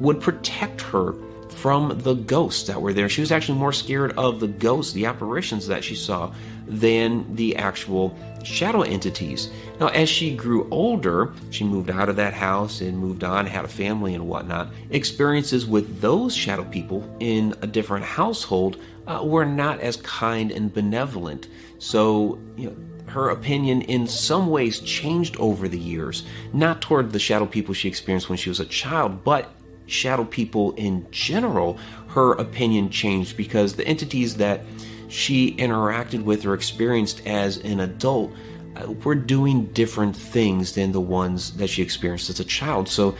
[0.00, 1.14] would protect her
[1.50, 3.10] from the ghosts that were there.
[3.10, 6.32] She was actually more scared of the ghosts, the apparitions that she saw,
[6.66, 9.50] than the actual shadow entities.
[9.78, 13.64] Now, as she grew older, she moved out of that house and moved on, had
[13.64, 14.72] a family and whatnot.
[14.90, 20.72] Experiences with those shadow people in a different household uh, were not as kind and
[20.72, 21.48] benevolent.
[21.78, 22.76] So, you know,
[23.10, 27.88] her opinion in some ways changed over the years, not toward the shadow people she
[27.88, 29.50] experienced when she was a child, but
[29.86, 31.78] shadow people in general.
[32.08, 34.62] Her opinion changed because the entities that
[35.10, 38.32] she interacted with or experienced as an adult
[38.76, 42.88] uh, were doing different things than the ones that she experienced as a child.
[42.88, 43.16] So,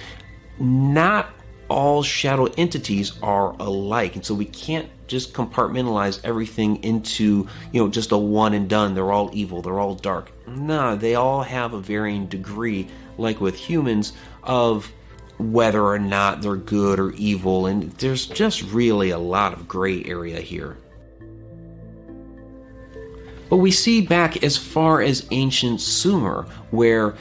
[0.58, 1.34] not
[1.70, 4.16] all shadow entities are alike.
[4.16, 8.94] And so we can't just compartmentalize everything into, you know, just a one and done.
[8.94, 10.32] They're all evil, they're all dark.
[10.46, 14.92] No, they all have a varying degree, like with humans, of
[15.38, 17.66] whether or not they're good or evil.
[17.66, 20.76] And there's just really a lot of gray area here.
[23.50, 27.14] But we see back as far as ancient Sumer, where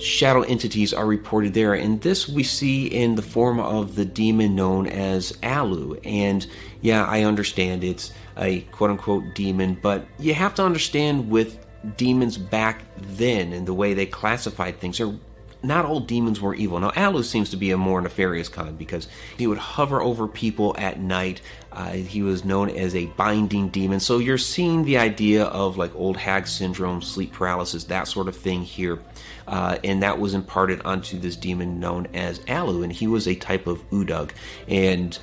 [0.00, 1.74] shadow entities are reported there.
[1.74, 5.98] And this we see in the form of the demon known as Alu.
[6.04, 6.46] And
[6.80, 11.58] yeah, I understand it's a quote unquote demon, but you have to understand with
[11.96, 15.18] demons back then and the way they classified things, or
[15.62, 16.80] not all demons were evil.
[16.80, 20.74] Now, Alu seems to be a more nefarious kind because he would hover over people
[20.78, 21.40] at night.
[21.70, 24.00] Uh, he was known as a binding demon.
[24.00, 28.36] So you're seeing the idea of like old hag syndrome, sleep paralysis, that sort of
[28.36, 28.98] thing here.
[29.46, 32.82] Uh, and that was imparted onto this demon known as Alu.
[32.82, 34.30] And he was a type of Udug.
[34.68, 35.18] And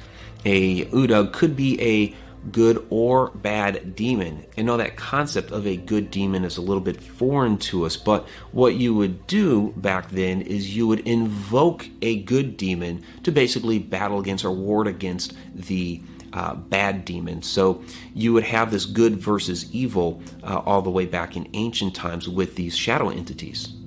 [0.45, 2.15] a Udug could be a
[2.51, 4.45] good or bad demon.
[4.57, 7.97] And know that concept of a good demon is a little bit foreign to us,
[7.97, 13.31] but what you would do back then is you would invoke a good demon to
[13.31, 16.01] basically battle against or ward against the
[16.33, 17.41] uh, bad demon.
[17.41, 21.95] So you would have this good versus evil uh, all the way back in ancient
[21.95, 23.78] times with these shadow entities.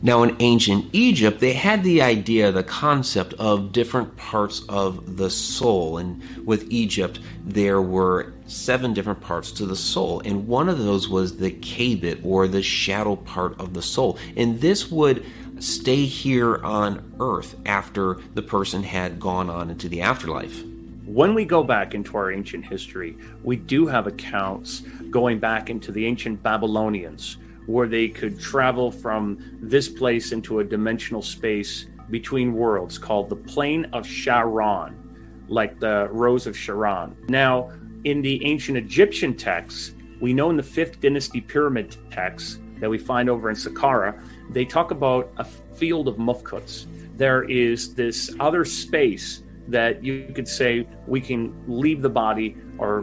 [0.00, 5.28] Now, in ancient Egypt, they had the idea, the concept of different parts of the
[5.28, 5.98] soul.
[5.98, 10.20] And with Egypt, there were seven different parts to the soul.
[10.24, 14.18] And one of those was the kabit, or the shadow part of the soul.
[14.36, 15.26] And this would
[15.58, 20.62] stay here on earth after the person had gone on into the afterlife.
[21.06, 25.90] When we go back into our ancient history, we do have accounts going back into
[25.90, 32.54] the ancient Babylonians where they could travel from this place into a dimensional space between
[32.54, 37.14] worlds called the Plain of Sharon, like the Rose of Sharon.
[37.28, 37.70] Now,
[38.04, 42.96] in the ancient Egyptian texts, we know in the fifth dynasty pyramid texts that we
[42.96, 44.18] find over in Saqqara,
[44.50, 46.86] they talk about a field of mufkuts.
[47.18, 53.02] There is this other space that you could say we can leave the body or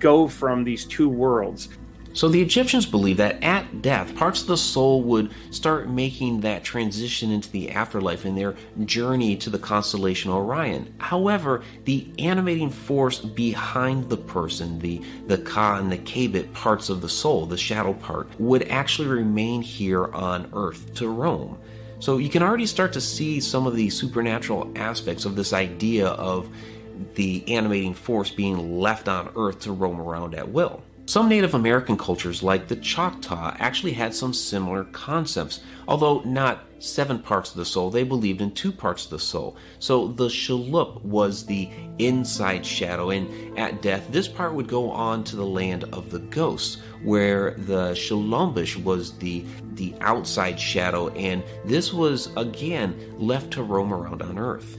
[0.00, 1.68] go from these two worlds.
[2.12, 6.64] So the Egyptians believed that at death, parts of the soul would start making that
[6.64, 10.92] transition into the afterlife in their journey to the constellation Orion.
[10.98, 17.00] However, the animating force behind the person, the, the Ka and the Kabit parts of
[17.00, 21.58] the soul, the shadow part, would actually remain here on Earth to roam.
[22.00, 26.08] So you can already start to see some of the supernatural aspects of this idea
[26.08, 26.48] of
[27.14, 30.82] the animating force being left on Earth to roam around at will.
[31.10, 35.58] Some Native American cultures, like the Choctaw, actually had some similar concepts.
[35.88, 39.56] Although not seven parts of the soul, they believed in two parts of the soul.
[39.80, 41.68] So the Shilup was the
[41.98, 46.20] inside shadow, and at death, this part would go on to the land of the
[46.20, 49.44] ghosts, where the shilombish was the,
[49.74, 54.78] the outside shadow, and this was again left to roam around on earth.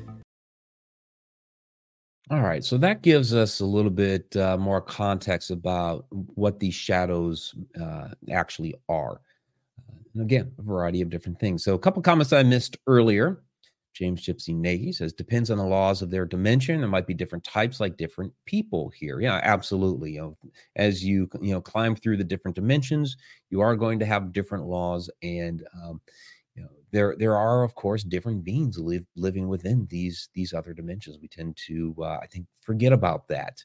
[2.31, 6.73] All right, so that gives us a little bit uh, more context about what these
[6.73, 9.19] shadows uh, actually are.
[10.13, 11.61] And again, a variety of different things.
[11.61, 13.43] So, a couple comments I missed earlier.
[13.93, 16.79] James Gypsy Nagy says depends on the laws of their dimension.
[16.79, 19.19] There might be different types, like different people here.
[19.19, 20.13] Yeah, absolutely.
[20.13, 20.37] You know,
[20.77, 23.17] as you you know climb through the different dimensions,
[23.49, 25.99] you are going to have different laws, and um,
[26.91, 31.17] there there are of course different beings live, living within these these other dimensions.
[31.21, 33.63] We tend to uh, i think forget about that.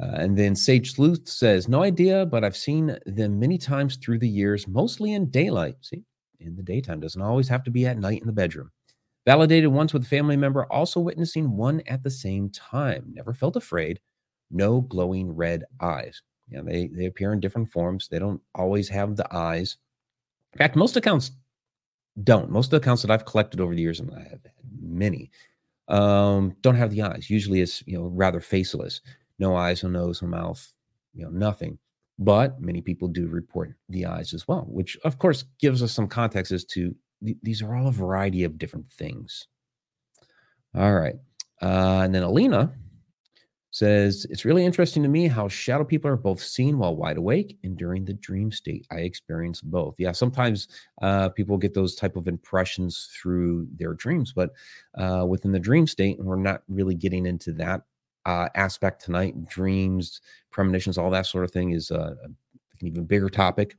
[0.00, 4.18] Uh, and then sage sleuth says no idea but i've seen them many times through
[4.18, 5.76] the years mostly in daylight.
[5.80, 6.02] See?
[6.40, 7.00] In the daytime.
[7.00, 8.70] Doesn't always have to be at night in the bedroom.
[9.26, 13.10] Validated once with a family member also witnessing one at the same time.
[13.12, 14.00] Never felt afraid.
[14.50, 16.22] No glowing red eyes.
[16.48, 18.08] Yeah they they appear in different forms.
[18.08, 19.76] They don't always have the eyes
[20.58, 21.30] in fact, most accounts
[22.24, 22.50] don't.
[22.50, 24.40] Most of the accounts that I've collected over the years, and I have
[24.82, 25.30] many,
[25.86, 27.30] um, don't have the eyes.
[27.30, 29.00] Usually, it's you know rather faceless,
[29.38, 30.72] no eyes, no nose, no mouth,
[31.14, 31.78] you know nothing.
[32.18, 36.08] But many people do report the eyes as well, which of course gives us some
[36.08, 36.92] context as to
[37.24, 39.46] th- these are all a variety of different things.
[40.74, 41.14] All right,
[41.62, 42.72] uh, and then Alina
[43.78, 47.56] says it's really interesting to me how shadow people are both seen while wide awake
[47.62, 48.86] and during the dream state.
[48.90, 49.94] I experience both.
[49.98, 50.68] Yeah sometimes
[51.00, 54.50] uh, people get those type of impressions through their dreams but
[54.96, 57.82] uh, within the dream state and we're not really getting into that
[58.26, 59.48] uh, aspect tonight.
[59.48, 62.36] Dreams premonitions all that sort of thing is uh, an
[62.80, 63.76] even bigger topic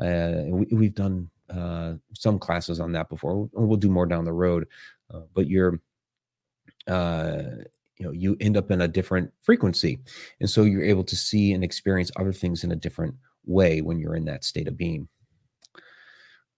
[0.00, 3.50] uh, we, have done uh, some classes on that before.
[3.52, 4.68] We'll do more down the road
[5.34, 5.80] but you're
[8.00, 10.00] you know you end up in a different frequency.
[10.40, 13.98] And so you're able to see and experience other things in a different way when
[13.98, 15.06] you're in that state of being.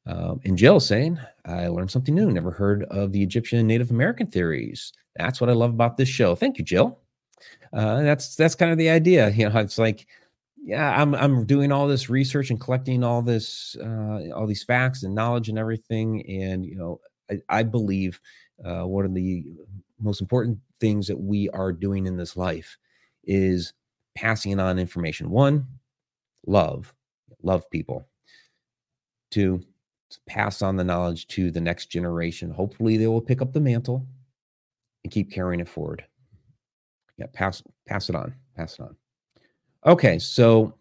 [0.05, 2.31] Um, and jill saying i learned something new.
[2.31, 4.93] Never heard of the egyptian native american theories.
[5.17, 6.35] That's what i love about this show.
[6.35, 7.01] Thank you jill.
[7.73, 9.31] Uh, that's that's kind of the idea.
[9.37, 10.07] You know it's like
[10.65, 15.03] yeah, I'm I'm doing all this research and collecting all this uh, all these facts
[15.03, 18.21] and knowledge and everything, and you know, I, I believe
[18.65, 19.45] uh, one of the
[20.01, 22.77] most important things that we are doing in this life
[23.23, 23.73] is
[24.17, 25.31] passing on information.
[25.31, 25.65] One,
[26.45, 26.93] love,
[27.41, 28.09] love people.
[29.31, 29.63] Two,
[30.27, 32.51] pass on the knowledge to the next generation.
[32.51, 34.05] Hopefully, they will pick up the mantle
[35.05, 36.05] and keep carrying it forward.
[37.17, 38.97] Yeah, pass pass it on, pass it on.
[39.87, 40.75] Okay, so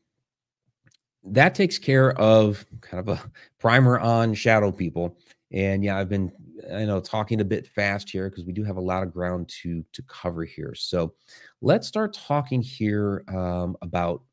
[1.23, 5.15] that takes care of kind of a primer on shadow people.
[5.53, 6.31] And yeah, I've been
[6.73, 9.49] I know talking a bit fast here because we do have a lot of ground
[9.61, 10.73] to to cover here.
[10.75, 11.13] So
[11.61, 14.23] let's start talking here um, about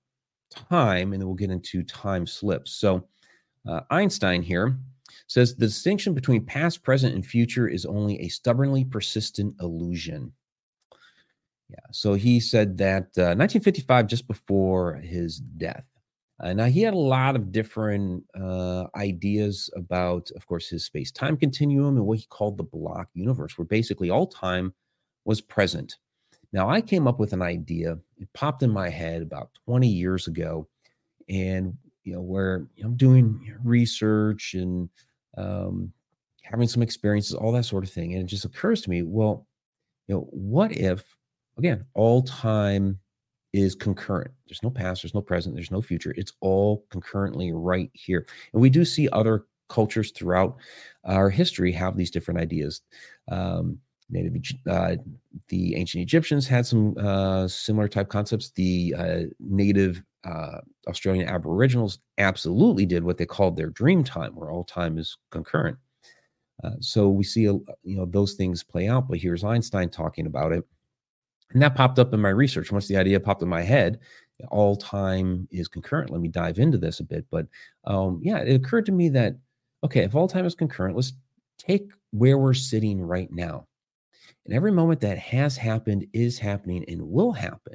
[0.51, 2.73] time, and then we'll get into time slips.
[2.73, 3.07] So
[3.67, 4.79] uh, Einstein here
[5.27, 10.33] says the distinction between past, present, and future is only a stubbornly persistent illusion.
[11.71, 15.85] Yeah, so he said that uh, 1955, just before his death.
[16.41, 21.11] Uh, now, he had a lot of different uh, ideas about, of course, his space
[21.11, 24.73] time continuum and what he called the block universe, where basically all time
[25.25, 25.97] was present.
[26.53, 27.99] Now, I came up with an idea.
[28.19, 30.69] It popped in my head about 20 years ago.
[31.29, 34.89] And, you know, where I'm doing research and
[35.37, 35.93] um,
[36.43, 38.15] having some experiences, all that sort of thing.
[38.15, 39.47] And it just occurs to me, well,
[40.07, 41.17] you know, what if,
[41.59, 42.99] again, all time
[43.53, 44.31] is concurrent.
[44.47, 46.15] There's no past, there's no present, there's no future.
[46.17, 48.27] It's all concurrently right here.
[48.53, 50.57] And we do see other cultures throughout
[51.05, 52.83] our history have these different ideas.
[53.31, 53.79] Um,
[54.11, 54.97] Native, uh,
[55.49, 58.51] the ancient Egyptians had some uh, similar type concepts.
[58.53, 64.51] The uh, native uh, Australian Aboriginals absolutely did what they called their dream time, where
[64.51, 65.77] all time is concurrent.
[66.65, 69.09] Uh, so we see, you know, those things play out.
[69.09, 70.65] But here's Einstein talking about it
[71.53, 72.71] and that popped up in my research.
[72.71, 74.01] Once the idea popped in my head,
[74.51, 76.11] all time is concurrent.
[76.11, 77.27] Let me dive into this a bit.
[77.31, 77.47] But
[77.85, 79.37] um, yeah, it occurred to me that,
[79.85, 81.13] okay, if all time is concurrent, let's
[81.59, 83.67] take where we're sitting right now.
[84.45, 87.75] And every moment that has happened, is happening, and will happen,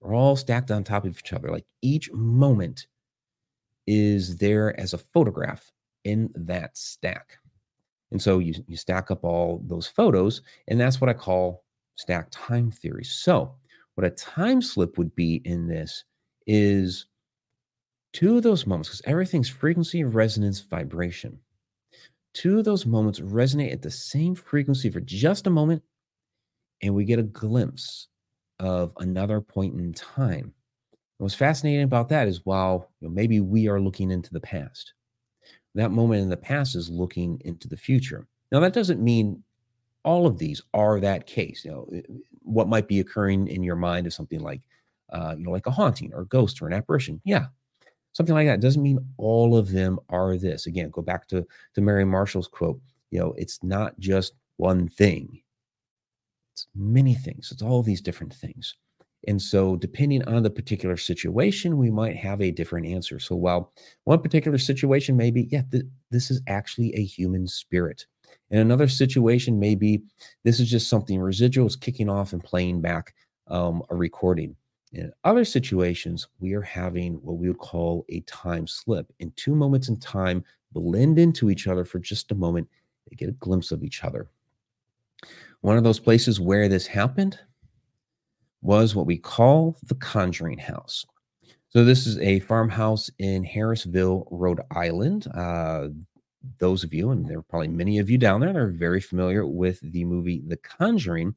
[0.00, 1.50] we're all stacked on top of each other.
[1.50, 2.86] Like each moment
[3.86, 5.72] is there as a photograph
[6.04, 7.38] in that stack.
[8.12, 11.63] And so you, you stack up all those photos, and that's what I call
[11.96, 13.04] stack time theory.
[13.04, 13.54] So,
[13.94, 16.04] what a time slip would be in this
[16.46, 17.06] is
[18.12, 21.38] two of those moments, because everything's frequency, resonance, vibration.
[22.32, 25.82] Two of those moments resonate at the same frequency for just a moment,
[26.82, 28.08] and we get a glimpse
[28.58, 30.52] of another point in time.
[31.18, 34.94] what's fascinating about that is while you know, maybe we are looking into the past,
[35.76, 38.26] that moment in the past is looking into the future.
[38.50, 39.43] Now, that doesn't mean
[40.04, 41.64] all of these are that case.
[41.64, 42.02] You know,
[42.42, 44.60] what might be occurring in your mind is something like,
[45.12, 47.20] uh, you know, like a haunting or a ghost or an apparition.
[47.24, 47.46] Yeah,
[48.12, 50.66] something like that doesn't mean all of them are this.
[50.66, 52.80] Again, go back to to Mary Marshall's quote.
[53.10, 55.40] You know, it's not just one thing;
[56.52, 57.50] it's many things.
[57.52, 58.74] It's all these different things.
[59.26, 63.18] And so, depending on the particular situation, we might have a different answer.
[63.18, 63.72] So, while
[64.04, 68.06] one particular situation may be, yeah, th- this is actually a human spirit
[68.50, 70.02] in another situation, maybe
[70.44, 73.14] this is just something residual is kicking off and playing back
[73.48, 74.54] um, a recording.
[74.92, 79.12] In other situations, we are having what we would call a time slip.
[79.18, 82.68] In two moments in time, blend into each other for just a moment.
[83.08, 84.28] They get a glimpse of each other.
[85.62, 87.38] One of those places where this happened
[88.62, 91.04] was what we call the Conjuring House.
[91.70, 95.26] So, this is a farmhouse in Harrisville, Rhode Island.
[95.34, 95.88] Uh,
[96.58, 99.00] those of you, and there are probably many of you down there that are very
[99.00, 101.34] familiar with the movie The Conjuring.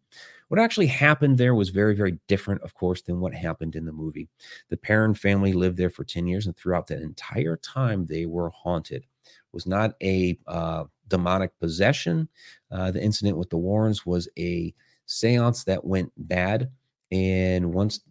[0.50, 3.92] What actually happened there was very, very different, of course, than what happened in the
[3.92, 4.30] movie.
[4.70, 8.50] The Perron family lived there for 10 years, and throughout that entire time, they were
[8.50, 9.04] haunted.
[9.04, 12.30] It was not a uh, demonic possession.
[12.72, 14.74] Uh, the incident with the Warrens was a
[15.06, 16.70] seance that went bad.
[17.12, 18.02] And once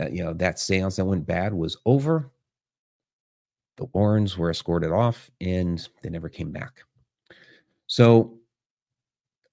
[0.00, 2.30] uh, you know that seance that went bad was over,
[3.76, 6.82] the Warrens were escorted off and they never came back.
[7.86, 8.38] So,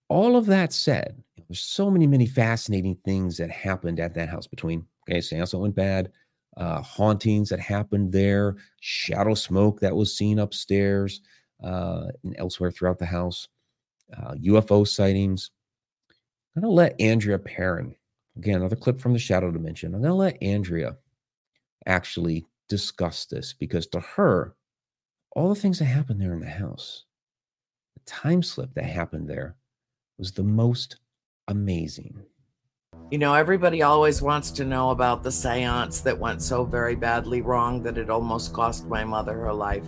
[0.07, 4.47] all of that said, there's so many, many fascinating things that happened at that house
[4.47, 6.11] between, okay, seance went bad,
[6.57, 11.21] uh, hauntings that happened there, shadow smoke that was seen upstairs
[11.63, 13.47] uh, and elsewhere throughout the house,
[14.17, 15.51] uh, UFO sightings.
[16.55, 17.95] I'm going to let Andrea Perron,
[18.35, 19.93] again, another clip from the shadow dimension.
[19.93, 20.97] I'm going to let Andrea
[21.85, 24.55] actually discuss this because to her,
[25.31, 27.05] all the things that happened there in the house,
[27.95, 29.57] the time slip that happened there
[30.17, 30.97] was the most
[31.47, 32.23] amazing.
[33.11, 37.41] You know, everybody always wants to know about the seance that went so very badly
[37.41, 39.87] wrong that it almost cost my mother her life.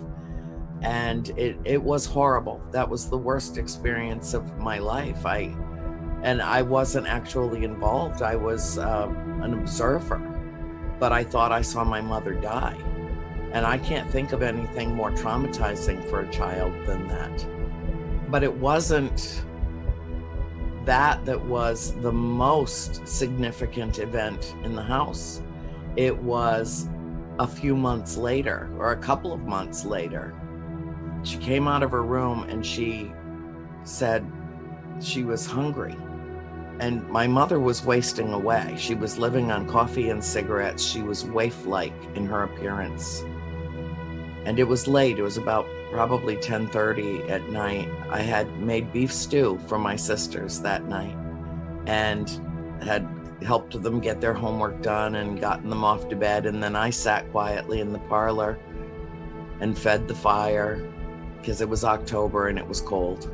[0.82, 2.60] And it, it was horrible.
[2.72, 5.24] That was the worst experience of my life.
[5.24, 5.54] I
[6.22, 8.22] and I wasn't actually involved.
[8.22, 9.08] I was uh,
[9.42, 10.16] an observer,
[11.02, 12.76] but I thought I saw my mother die.
[13.50, 17.44] And I can't think of anything more traumatizing for a child than that.
[18.30, 19.44] But it wasn't
[20.84, 25.42] that that was the most significant event in the house.
[25.96, 26.88] It was
[27.40, 30.32] a few months later, or a couple of months later.
[31.24, 33.10] She came out of her room and she
[33.82, 34.24] said
[35.00, 35.96] she was hungry.
[36.80, 38.74] And my mother was wasting away.
[38.78, 40.82] She was living on coffee and cigarettes.
[40.82, 43.22] She was waif like in her appearance.
[44.44, 45.18] And it was late.
[45.18, 47.88] It was about probably 10:30 at night.
[48.10, 51.16] I had made beef stew for my sisters that night
[51.86, 52.28] and
[52.82, 53.06] had
[53.42, 56.90] helped them get their homework done and gotten them off to bed and then I
[56.90, 58.58] sat quietly in the parlor
[59.60, 60.80] and fed the fire
[61.40, 63.30] because it was October and it was cold.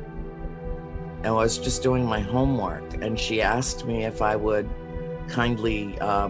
[1.19, 4.69] And I was just doing my homework and she asked me if I would
[5.27, 6.29] kindly uh,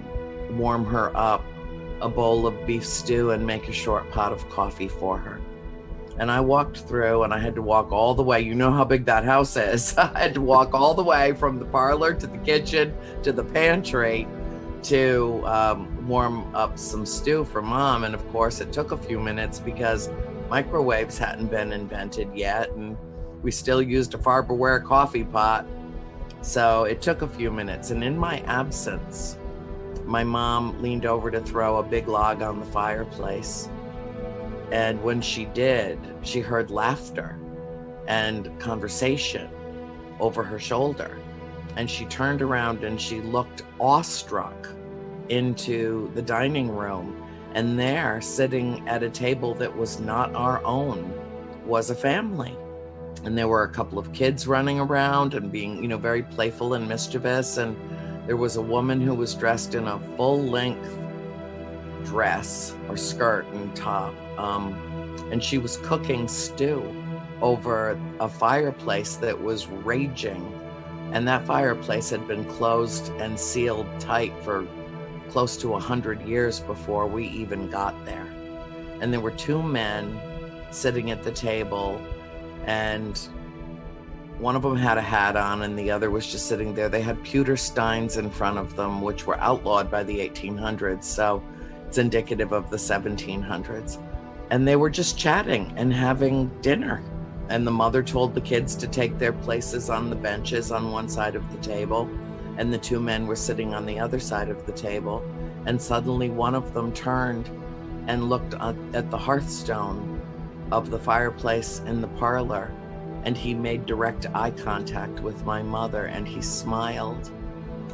[0.52, 1.44] warm her up
[2.02, 5.40] a bowl of beef stew and make a short pot of coffee for her.
[6.18, 8.42] And I walked through and I had to walk all the way.
[8.42, 9.98] You know how big that house is.
[9.98, 13.44] I had to walk all the way from the parlor to the kitchen to the
[13.44, 14.28] pantry
[14.84, 18.04] to um, warm up some stew for mom.
[18.04, 20.10] And of course, it took a few minutes because
[20.50, 22.70] microwaves hadn't been invented yet.
[22.72, 22.98] And
[23.42, 25.66] we still used a Farberware coffee pot.
[26.42, 27.92] So it took a few minutes.
[27.92, 29.38] And in my absence,
[30.06, 33.70] my mom leaned over to throw a big log on the fireplace.
[34.72, 37.38] And when she did, she heard laughter
[38.08, 39.50] and conversation
[40.20, 41.18] over her shoulder.
[41.76, 44.70] And she turned around and she looked awestruck
[45.30, 47.24] into the dining room.
[47.54, 51.14] And there, sitting at a table that was not our own,
[51.66, 52.56] was a family.
[53.24, 56.74] And there were a couple of kids running around and being, you know, very playful
[56.74, 57.58] and mischievous.
[57.58, 57.76] And
[58.28, 60.98] there was a woman who was dressed in a full length
[62.06, 64.74] dress or skirt and top um,
[65.32, 66.84] and she was cooking stew
[67.42, 70.54] over a fireplace that was raging.
[71.12, 74.68] And that fireplace had been closed and sealed tight for
[75.30, 78.28] close to a hundred years before we even got there.
[79.02, 80.20] And there were two men
[80.72, 82.02] sitting at the table,
[82.70, 83.18] and
[84.38, 86.88] one of them had a hat on, and the other was just sitting there.
[86.88, 91.04] They had pewter steins in front of them, which were outlawed by the 1800s.
[91.04, 91.44] So
[91.88, 93.98] it's indicative of the 1700s
[94.50, 97.04] and they were just chatting and having dinner.
[97.50, 101.10] And the mother told the kids to take their places on the benches on one
[101.10, 102.10] side of the table,
[102.58, 105.24] and the two men were sitting on the other side of the table.
[105.66, 107.50] And suddenly one of them turned
[108.08, 110.09] and looked at the hearthstone
[110.72, 112.72] of the fireplace in the parlor,
[113.24, 117.32] and he made direct eye contact with my mother and he smiled.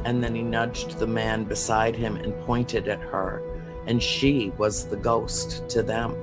[0.04, 3.42] And then he nudged the man beside him and pointed at her,
[3.86, 6.14] and she was the ghost to them.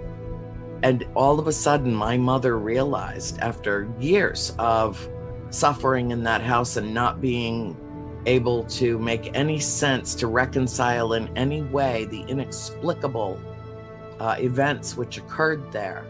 [0.83, 5.09] And all of a sudden, my mother realized after years of
[5.49, 7.77] suffering in that house and not being
[8.25, 13.39] able to make any sense to reconcile in any way the inexplicable
[14.19, 16.05] uh, events which occurred there.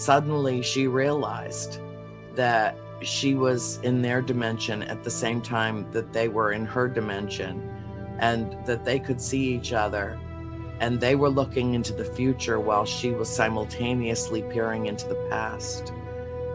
[0.00, 1.78] Suddenly, she realized
[2.34, 6.88] that she was in their dimension at the same time that they were in her
[6.88, 7.68] dimension
[8.18, 10.18] and that they could see each other
[10.80, 15.92] and they were looking into the future while she was simultaneously peering into the past.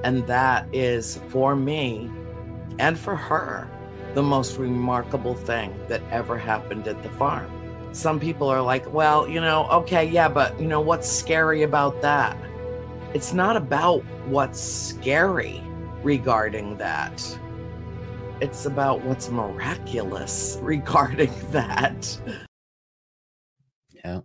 [0.04, 2.10] And that is, for me
[2.80, 3.70] and for her,
[4.16, 7.52] the most remarkable thing that ever happened at the farm.
[7.92, 12.02] Some people are like, well, you know, okay, yeah, but you know, what's scary about
[12.02, 12.36] that?
[13.16, 15.64] It's not about what's scary
[16.04, 17.40] regarding that.
[18.42, 22.20] It's about what's miraculous regarding that.
[23.94, 24.20] Yeah.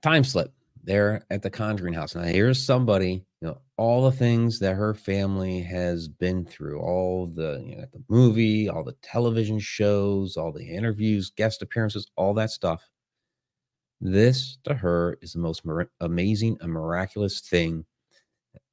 [0.00, 0.50] Time slip
[0.82, 2.14] there at the Conjuring House.
[2.14, 7.26] Now, here's somebody, you know, all the things that her family has been through, all
[7.26, 12.32] the, you know, the movie, all the television shows, all the interviews, guest appearances, all
[12.32, 12.88] that stuff.
[14.00, 17.84] This to her is the most mir- amazing and miraculous thing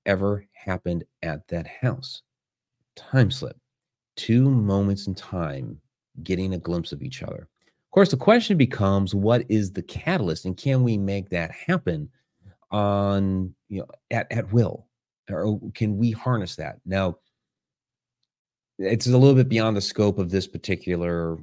[0.08, 2.24] ever happened at that house.
[2.95, 3.58] Time slip.
[4.16, 5.80] Two moments in time
[6.24, 10.45] getting a glimpse of each other Of course, the question becomes what is the catalyst
[10.45, 12.10] and can we make that happen
[12.72, 14.88] on, you know, at, at will?
[15.30, 16.80] Or can we harness that?
[16.86, 17.18] Now,
[18.80, 21.38] it's a little bit beyond the scope of this particular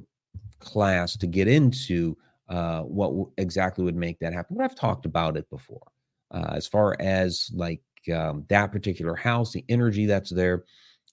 [0.59, 2.17] class to get into
[2.49, 4.57] uh, what w- exactly would make that happen.
[4.57, 5.87] But I've talked about it before.
[6.31, 10.63] Uh, as far as like um, that particular house, the energy that's there,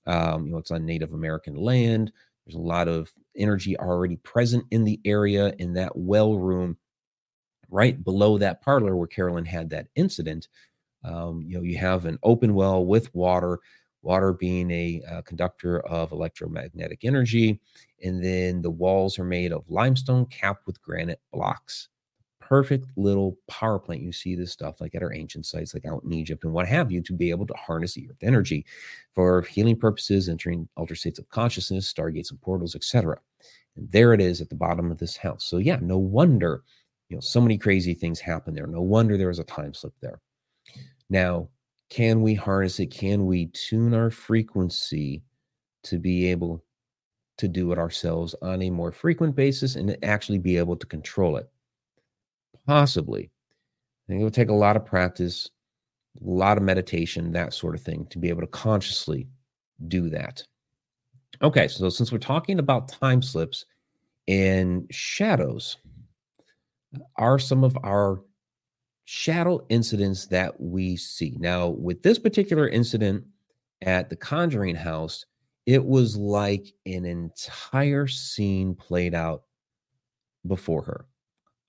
[0.06, 2.12] um, you know, it's on Native American land.
[2.46, 6.76] There's a lot of energy already present in the area in that well room,
[7.70, 10.48] right below that parlor where Carolyn had that incident.
[11.04, 13.58] Um, you know, you have an open well with water,
[14.02, 17.60] water being a uh, conductor of electromagnetic energy.
[18.02, 21.88] And then the walls are made of limestone capped with granite blocks.
[22.52, 24.02] Perfect little power plant.
[24.02, 26.68] You see this stuff like at our ancient sites, like out in Egypt and what
[26.68, 28.66] have you, to be able to harness the earth energy
[29.14, 33.18] for healing purposes, entering altered states of consciousness, stargates and portals, etc.
[33.76, 35.46] And there it is at the bottom of this house.
[35.46, 36.62] So yeah, no wonder,
[37.08, 38.66] you know, so many crazy things happen there.
[38.66, 40.20] No wonder there was a time slip there.
[41.08, 41.48] Now,
[41.88, 42.90] can we harness it?
[42.90, 45.22] Can we tune our frequency
[45.84, 46.62] to be able
[47.38, 51.38] to do it ourselves on a more frequent basis and actually be able to control
[51.38, 51.48] it?
[52.66, 53.30] Possibly.
[53.30, 55.50] I think it would take a lot of practice,
[56.20, 59.28] a lot of meditation, that sort of thing, to be able to consciously
[59.88, 60.42] do that.
[61.42, 63.64] Okay, so since we're talking about time slips
[64.28, 65.78] and shadows,
[67.16, 68.20] are some of our
[69.04, 71.36] shadow incidents that we see.
[71.38, 73.24] Now, with this particular incident
[73.80, 75.24] at the Conjuring House,
[75.66, 79.44] it was like an entire scene played out
[80.46, 81.06] before her.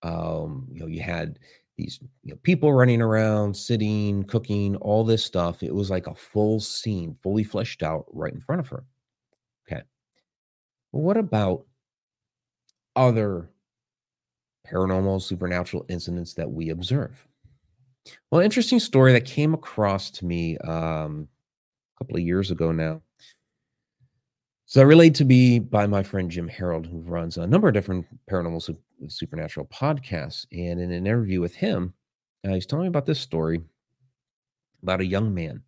[0.04, 1.40] Um, you know, you had
[1.78, 5.64] these you know, people running around, sitting, cooking, all this stuff.
[5.64, 8.84] It was like a full scene, fully fleshed out right in front of her.
[9.68, 9.82] Okay.
[10.92, 11.66] what about
[12.96, 13.50] other
[14.70, 17.28] paranormal, supernatural incidents that we observe.
[18.32, 21.28] Well, interesting story that came across to me um,
[21.96, 23.02] a couple of years ago now.
[24.66, 27.74] So, I relayed to me by my friend Jim Harold, who runs a number of
[27.74, 28.62] different paranormal
[29.10, 30.46] supernatural podcasts.
[30.52, 31.94] And in an interview with him,
[32.46, 33.62] uh, he's telling me about this story
[34.82, 35.62] about a young man.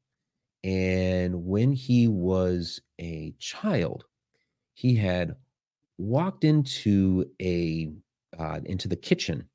[0.63, 4.05] And when he was a child,
[4.73, 5.35] he had
[5.97, 7.91] walked into a
[8.37, 9.47] uh, into the kitchen.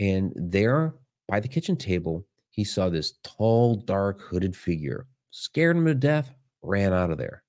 [0.00, 0.94] And there
[1.28, 6.34] by the kitchen table, he saw this tall, dark, hooded figure, scared him to death,
[6.62, 7.44] ran out of there.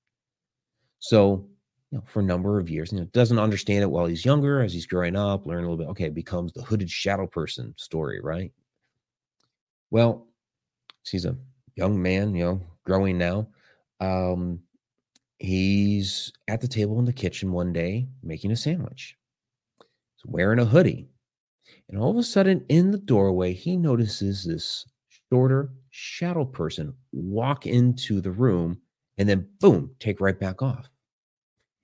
[1.00, 1.48] So,
[1.92, 4.62] you know, for a number of years, you know, doesn't understand it while he's younger,
[4.62, 5.88] as he's growing up, learn a little bit.
[5.90, 8.50] Okay, it becomes the hooded shadow person story, right?
[9.90, 10.26] Well,
[11.04, 11.36] he's a
[11.76, 13.48] young man, you know, growing now.
[14.00, 14.60] Um,
[15.38, 19.16] he's at the table in the kitchen one day making a sandwich
[20.16, 21.08] He's wearing a hoodie.
[21.88, 24.86] And all of a sudden, in the doorway, he notices this
[25.30, 28.80] shorter shadow person walk into the room
[29.18, 30.88] and then, boom, take right back off.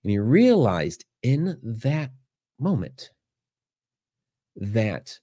[0.08, 2.10] And he realized in that
[2.58, 3.10] moment
[4.56, 5.18] that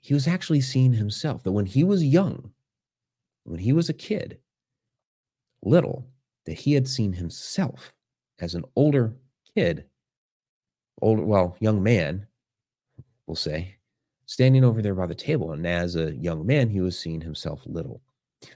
[0.00, 2.50] he was actually seeing himself, that when he was young,
[3.44, 4.38] when he was a kid,
[5.62, 6.04] little,
[6.46, 7.92] that he had seen himself
[8.40, 9.14] as an older
[9.54, 9.84] kid
[11.00, 12.26] older, well, young man,
[13.28, 13.76] we'll say,
[14.26, 15.52] standing over there by the table.
[15.52, 18.02] And as a young man, he was seeing himself little.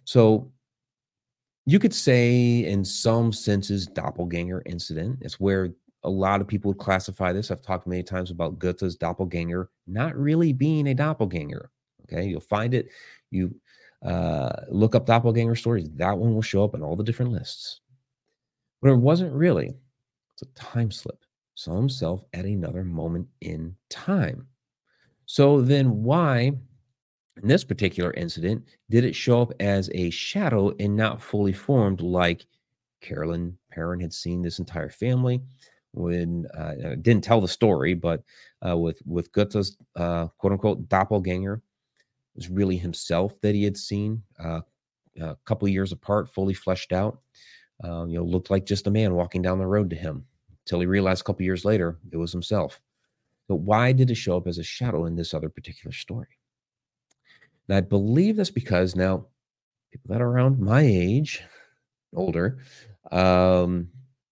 [0.02, 0.50] So
[1.66, 5.18] you could say, in some senses, doppelganger incident.
[5.22, 5.70] It's where
[6.02, 7.50] a lot of people would classify this.
[7.50, 11.70] I've talked many times about Goethe's doppelganger not really being a doppelganger.
[12.02, 12.88] Okay, you'll find it.
[13.30, 13.54] You
[14.04, 15.88] uh, look up doppelganger stories.
[15.94, 17.80] That one will show up in all the different lists.
[18.82, 19.74] But it wasn't really.
[20.34, 24.46] It's a time slip saw himself at another moment in time.
[25.26, 26.52] So then, why
[27.42, 32.00] in this particular incident did it show up as a shadow and not fully formed
[32.00, 32.46] like
[33.00, 35.40] Carolyn Perron had seen this entire family?
[35.92, 38.24] When uh, didn't tell the story, but
[38.66, 41.62] uh, with with Goethe's uh, quote unquote doppelganger,
[42.34, 44.60] was really himself that he had seen uh,
[45.20, 47.20] a couple years apart, fully fleshed out.
[47.84, 50.24] Uh, you know, looked like just a man walking down the road to him
[50.64, 52.80] till he realized a couple years later it was himself.
[53.48, 56.28] But why did it show up as a shadow in this other particular story?
[57.68, 59.26] And I believe that's because now
[59.92, 61.42] people that are around my age,
[62.14, 62.58] older,
[63.10, 63.88] um,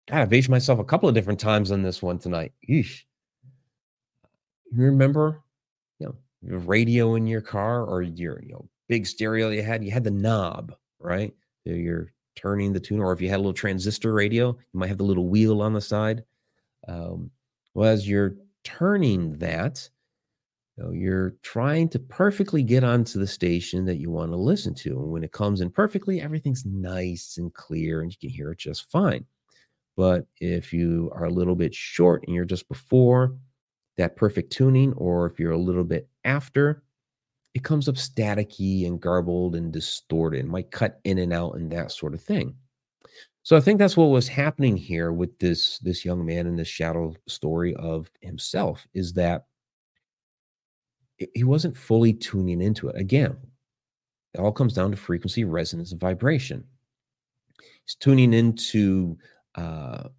[0.09, 2.53] God, I've aged myself a couple of different times on this one tonight.
[4.71, 5.41] You remember,
[5.99, 9.83] you know, your radio in your car or your you know big stereo you had,
[9.83, 11.33] you had the knob, right?
[11.65, 14.97] You're turning the tuner, or if you had a little transistor radio, you might have
[14.97, 16.23] the little wheel on the side.
[16.87, 17.29] Um,
[17.73, 19.87] well, as you're turning that,
[20.79, 24.73] you know, you're trying to perfectly get onto the station that you want to listen
[24.75, 24.91] to.
[24.91, 28.59] And when it comes in perfectly, everything's nice and clear and you can hear it
[28.59, 29.25] just fine.
[29.97, 33.35] But if you are a little bit short and you're just before
[33.97, 36.83] that perfect tuning, or if you're a little bit after,
[37.53, 41.91] it comes up staticky and garbled and distorted, might cut in and out and that
[41.91, 42.55] sort of thing.
[43.43, 46.67] So I think that's what was happening here with this this young man in this
[46.67, 49.45] shadow story of himself is that
[51.33, 52.95] he wasn't fully tuning into it.
[52.95, 53.37] Again,
[54.33, 56.63] it all comes down to frequency, resonance, and vibration.
[57.85, 59.17] He's tuning into,
[59.55, 60.09] uh,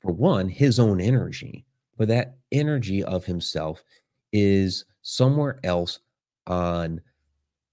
[0.00, 1.64] for one, his own energy,
[1.96, 3.84] but that energy of himself
[4.32, 6.00] is somewhere else
[6.46, 7.00] on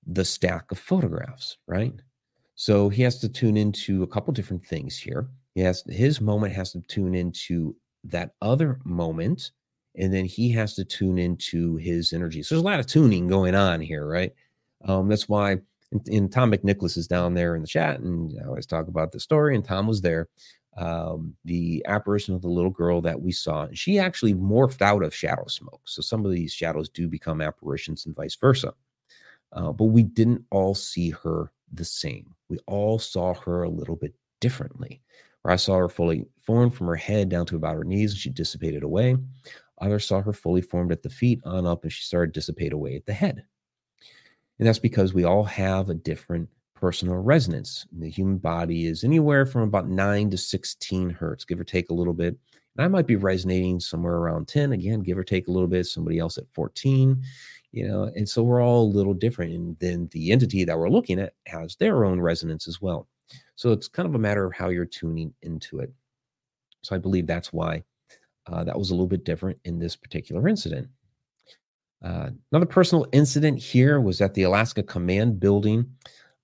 [0.06, 1.94] the stack of photographs, right?
[2.56, 5.28] So he has to tune into a couple different things here.
[5.56, 7.76] He has his moment has to tune into
[8.06, 9.52] that other moment
[9.98, 12.44] and then he has to tune into his energy.
[12.44, 14.34] So there's a lot of tuning going on here, right?
[14.86, 15.58] Um, that's why,
[15.92, 19.12] and, and Tom McNicholas is down there in the chat, and I always talk about
[19.12, 20.28] the story, and Tom was there.
[20.78, 25.02] Um, the apparition of the little girl that we saw, and she actually morphed out
[25.02, 25.82] of shadow smoke.
[25.86, 28.74] So some of these shadows do become apparitions and vice versa.
[29.54, 32.36] Uh, but we didn't all see her the same.
[32.50, 35.02] We all saw her a little bit differently.
[35.42, 38.20] Where I saw her fully formed from her head down to about her knees, and
[38.20, 39.18] she dissipated away.
[39.80, 42.74] Others saw her fully formed at the feet on up and she started to dissipate
[42.74, 43.44] away at the head.
[44.60, 47.86] And that's because we all have a different personal resonance.
[47.92, 51.94] The human body is anywhere from about 9 to 16 hertz, give or take a
[51.94, 52.36] little bit.
[52.76, 55.86] And I might be resonating somewhere around 10, again, give or take a little bit,
[55.86, 57.22] somebody else at 14,
[57.72, 59.54] you know, and so we're all a little different.
[59.54, 63.08] And then the entity that we're looking at has their own resonance as well.
[63.56, 65.92] So it's kind of a matter of how you're tuning into it.
[66.84, 67.84] So I believe that's why
[68.52, 70.88] uh, that was a little bit different in this particular incident.
[72.04, 75.86] Uh, another personal incident here was at the Alaska Command Building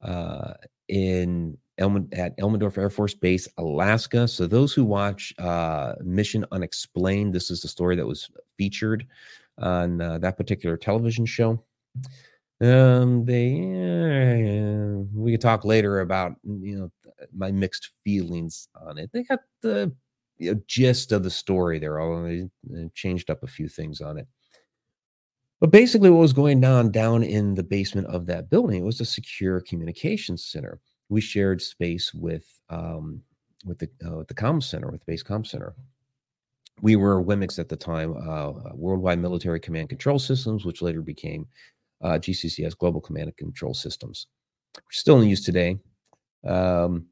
[0.02, 0.54] uh,
[0.88, 4.28] in at Elmendorf Air Force Base, Alaska.
[4.28, 9.08] So those who watch uh, Mission Unexplained, this is the story that was featured
[9.58, 11.64] on uh, that particular television show.
[12.62, 16.92] Um, they uh, we could talk later about you know
[17.36, 19.10] my mixed feelings on it.
[19.12, 19.92] They got the
[20.44, 22.00] you know, gist of the story there.
[22.00, 24.28] Although they, changed up a few things on it.
[25.60, 29.06] But basically, what was going on down in the basement of that building was a
[29.06, 30.80] secure communications center.
[31.10, 33.22] We shared space with um,
[33.66, 35.74] with the uh, with the comm center, with the base comm center.
[36.82, 41.48] We were WWMCCS at the time, uh, Worldwide Military Command Control Systems, which later became
[42.02, 44.28] uh, GCCS Global Command and Control Systems.
[44.76, 45.80] We're still in use today.
[46.46, 47.08] Um,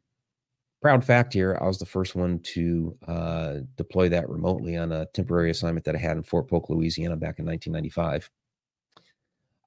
[0.82, 5.06] proud fact here i was the first one to uh, deploy that remotely on a
[5.08, 8.30] temporary assignment that i had in fort polk louisiana back in 1995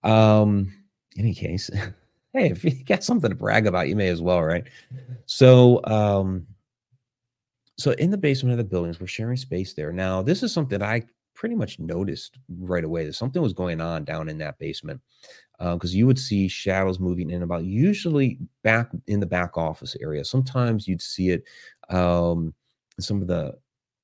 [0.03, 0.73] um
[1.17, 1.71] any case
[2.35, 4.65] hey if you got something to brag about you may as well right?
[5.27, 6.47] So um
[7.79, 9.93] so in the basement of the buildings we're sharing space there.
[9.93, 11.03] Now this is something i
[11.35, 15.01] pretty much noticed right away that something was going on down in that basement
[15.59, 19.97] because uh, you would see shadows moving in about usually back in the back office
[20.01, 20.24] area.
[20.24, 21.45] Sometimes you'd see it
[21.91, 22.53] um,
[22.99, 23.55] in some of the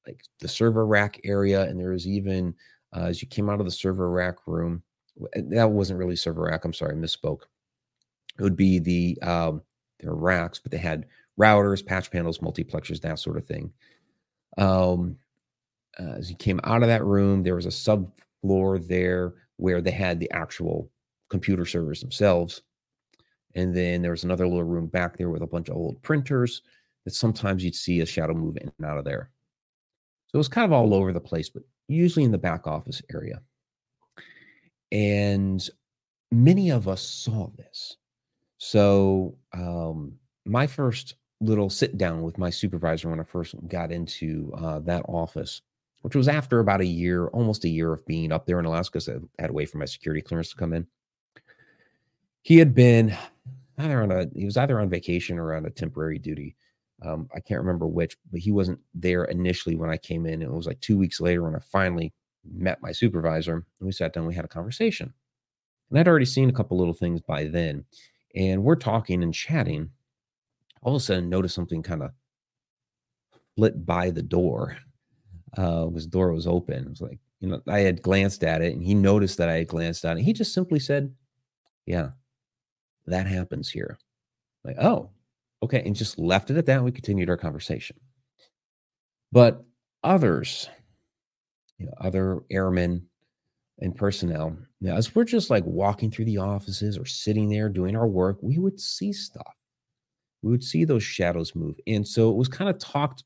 [0.06, 2.54] like the server rack area, and there was even
[2.96, 4.82] uh, as you came out of the server rack room.
[5.34, 6.64] That wasn't really server rack.
[6.64, 7.42] I'm sorry, I misspoke.
[8.38, 9.62] It would be the um,
[9.98, 11.06] their racks, but they had
[11.38, 13.72] routers, patch panels, multiplexers, that sort of thing.
[14.56, 15.16] Um,
[15.98, 19.90] uh, as you came out of that room, there was a subfloor there where they
[19.90, 20.90] had the actual
[21.28, 22.62] computer servers themselves.
[23.54, 26.62] And then there was another little room back there with a bunch of old printers
[27.04, 29.30] that sometimes you'd see a shadow move in and out of there.
[30.28, 33.02] So it was kind of all over the place, but usually in the back office
[33.12, 33.40] area.
[34.92, 35.68] And
[36.30, 37.96] many of us saw this.
[38.58, 40.12] So um,
[40.44, 45.04] my first little sit down with my supervisor when I first got into uh, that
[45.08, 45.62] office,
[46.02, 49.00] which was after about a year, almost a year of being up there in Alaska,
[49.00, 50.86] so I had to wait for my security clearance to come in
[52.42, 53.16] he had been
[53.78, 56.56] either on a he was either on vacation or on a temporary duty.
[57.02, 60.42] Um, I can't remember which, but he wasn't there initially when I came in.
[60.42, 62.12] It was like two weeks later when I finally
[62.44, 65.12] met my supervisor and we sat down, we had a conversation.
[65.88, 67.84] And I'd already seen a couple little things by then.
[68.34, 69.90] And we're talking and chatting.
[70.82, 72.10] All of a sudden, notice something kind of
[73.56, 74.76] flit by the door.
[75.56, 76.84] Uh, his door was open.
[76.84, 79.58] It was like, you know, I had glanced at it and he noticed that I
[79.58, 80.22] had glanced at it.
[80.22, 81.12] He just simply said,
[81.86, 82.10] Yeah,
[83.06, 83.98] that happens here.
[84.64, 85.10] Like, oh,
[85.62, 85.82] okay.
[85.84, 86.84] And just left it at that.
[86.84, 87.96] we continued our conversation.
[89.32, 89.64] But
[90.02, 90.68] others,
[91.78, 93.06] you know, other airmen
[93.78, 97.96] and personnel, now, as we're just like walking through the offices or sitting there doing
[97.96, 99.54] our work, we would see stuff.
[100.42, 101.76] We would see those shadows move.
[101.86, 103.24] And so it was kind of talked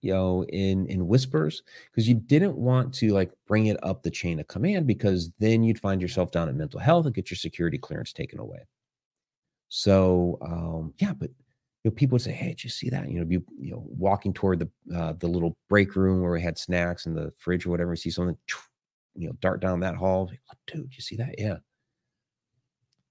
[0.00, 4.10] you know, in in whispers because you didn't want to like bring it up the
[4.10, 7.36] chain of command because then you'd find yourself down at mental health and get your
[7.36, 8.60] security clearance taken away.
[9.68, 11.30] So um, yeah, but
[11.84, 13.84] you know, people would say, "Hey, did you see that?" You know, be you know
[13.86, 17.66] walking toward the uh, the little break room where we had snacks in the fridge
[17.66, 17.92] or whatever.
[17.92, 18.36] You see something,
[19.14, 20.26] you know, dart down that hall.
[20.26, 21.34] Like, oh, dude, you see that?
[21.38, 21.56] Yeah.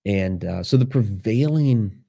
[0.06, 2.04] And uh, so the prevailing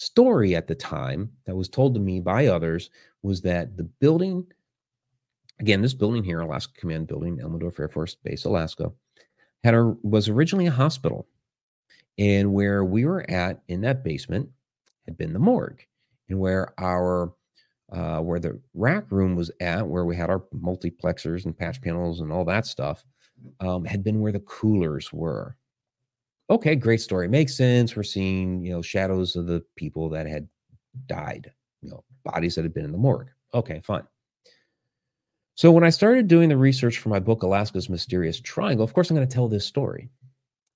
[0.00, 2.88] story at the time that was told to me by others
[3.22, 4.46] was that the building,
[5.60, 8.90] again, this building here, Alaska Command Building, Elmendorf Air Force Base, Alaska,
[9.62, 11.28] had a was originally a hospital,
[12.16, 14.48] and where we were at in that basement
[15.04, 15.84] had been the morgue,
[16.30, 17.34] and where our
[17.92, 22.20] uh, where the rack room was at, where we had our multiplexers and patch panels
[22.20, 23.04] and all that stuff,
[23.60, 25.56] um, had been where the coolers were
[26.50, 27.28] okay, great story.
[27.28, 27.96] Makes sense.
[27.96, 30.48] We're seeing, you know, shadows of the people that had
[31.06, 33.30] died, you know, bodies that had been in the morgue.
[33.54, 34.06] Okay, fine.
[35.54, 39.10] So when I started doing the research for my book, Alaska's Mysterious Triangle, of course,
[39.10, 40.10] I'm going to tell this story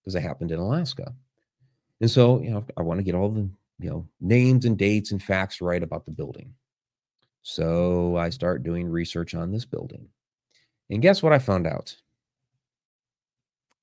[0.00, 1.12] because it happened in Alaska.
[2.00, 3.48] And so, you know, I want to get all the,
[3.78, 6.54] you know, names and dates and facts right about the building.
[7.42, 10.08] So I start doing research on this building.
[10.90, 11.96] And guess what I found out?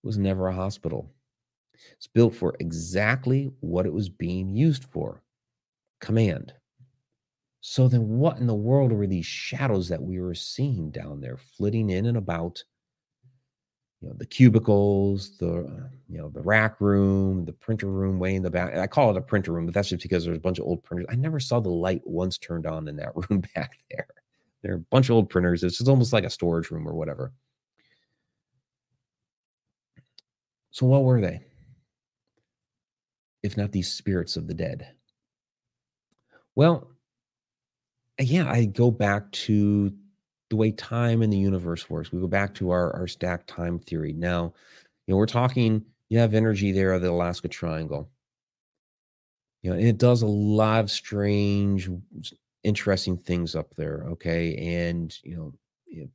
[0.03, 1.09] It was never a hospital.
[1.93, 5.23] It's built for exactly what it was being used for
[5.99, 6.53] command.
[7.61, 11.37] So then, what in the world were these shadows that we were seeing down there,
[11.37, 12.63] flitting in and about?
[14.01, 18.41] You know, the cubicles, the you know, the rack room, the printer room way in
[18.41, 18.75] the back.
[18.75, 20.83] I call it a printer room, but that's just because there's a bunch of old
[20.83, 21.05] printers.
[21.11, 24.07] I never saw the light once turned on in that room back there.
[24.63, 25.63] There are a bunch of old printers.
[25.63, 27.31] It's almost like a storage room or whatever.
[30.71, 31.41] So, what were they?
[33.43, 34.87] If not these spirits of the dead?
[36.55, 36.89] Well,
[38.19, 39.93] uh, yeah, I go back to
[40.49, 42.11] the way time in the universe works.
[42.11, 44.13] We go back to our, our stacked time theory.
[44.13, 44.53] Now,
[45.07, 48.09] you know, we're talking, you have energy there of the Alaska Triangle.
[49.61, 51.89] You know, and it does a lot of strange,
[52.63, 54.05] interesting things up there.
[54.09, 54.55] Okay.
[54.57, 55.53] And, you know,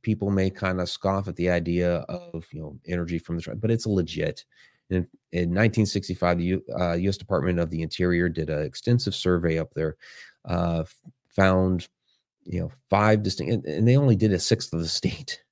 [0.01, 3.71] people may kind of scoff at the idea of, you know, energy from the, but
[3.71, 4.45] it's legit.
[4.89, 7.17] In, in 1965, the U, uh, U.S.
[7.17, 9.97] Department of the Interior did an extensive survey up there,
[10.45, 10.83] uh,
[11.29, 11.87] found
[12.45, 15.43] you know five distinct, and, and they only did a sixth of the state.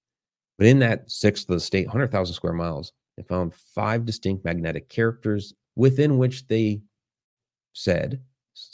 [0.58, 4.88] But in that sixth of the state, 100,000 square miles, they found five distinct magnetic
[4.88, 6.82] characters within which they
[7.74, 8.22] said,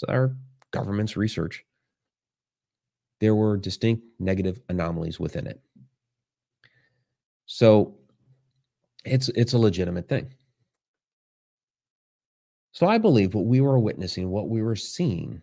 [0.08, 0.36] our
[0.70, 1.66] government's research,
[3.20, 5.60] there were distinct negative anomalies within it.
[7.46, 7.96] So
[9.04, 10.34] it's it's a legitimate thing.
[12.72, 15.42] So I believe what we were witnessing, what we were seeing,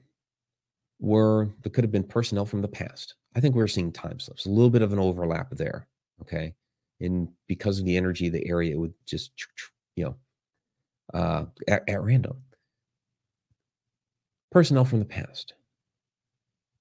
[0.98, 3.14] were that could have been personnel from the past.
[3.36, 5.86] I think we were seeing time slips, a little bit of an overlap there.
[6.22, 6.54] Okay.
[7.00, 9.30] And because of the energy of the area, it would just,
[9.94, 10.16] you know,
[11.14, 12.38] uh, at, at random.
[14.50, 15.54] Personnel from the past,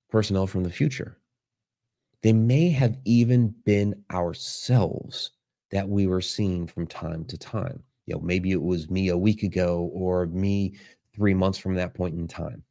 [0.10, 1.18] personnel from the future.
[2.24, 5.32] They may have even been ourselves
[5.72, 9.18] that we were seeing from time to time you know maybe it was me a
[9.18, 10.74] week ago or me
[11.16, 12.64] three months from that point in time.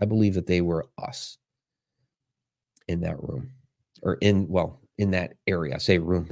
[0.00, 1.38] I believe that they were us
[2.88, 3.52] in that room
[4.02, 5.78] or in well in that area.
[5.78, 6.30] Say room.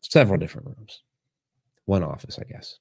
[0.00, 1.02] Several different rooms.
[1.86, 2.78] One office i guess.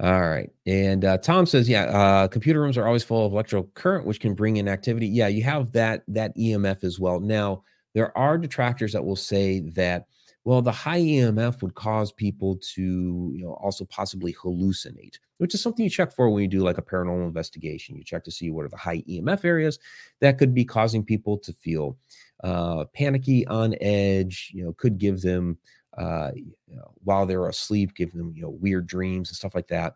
[0.00, 3.70] All right and uh, tom says yeah uh, computer rooms are always full of electrical
[3.74, 5.08] current which can bring in activity.
[5.08, 7.20] Yeah you have that that emf as well.
[7.20, 10.06] Now there are detractors that will say that
[10.44, 15.62] well, the high EMF would cause people to, you know, also possibly hallucinate, which is
[15.62, 17.96] something you check for when you do like a paranormal investigation.
[17.96, 19.78] You check to see what are the high EMF areas
[20.20, 21.96] that could be causing people to feel
[22.42, 24.50] uh, panicky, on edge.
[24.52, 25.56] You know, could give them
[25.96, 29.68] uh, you know, while they're asleep, give them you know weird dreams and stuff like
[29.68, 29.94] that.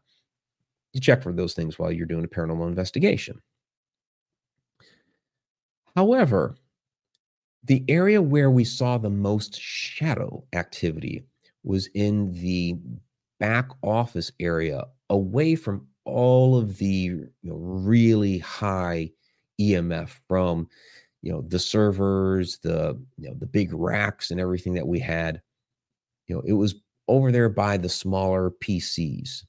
[0.95, 3.43] You check for those things while you're doing a paranormal investigation.
[5.95, 6.57] However,
[7.65, 11.25] the area where we saw the most shadow activity
[11.65, 12.77] was in the
[13.41, 19.11] back office area, away from all of the you know, really high
[19.61, 20.69] EMF from
[21.23, 25.43] you know the servers, the you know the big racks and everything that we had.
[26.27, 26.77] You know, it was
[27.09, 29.45] over there by the smaller PCs.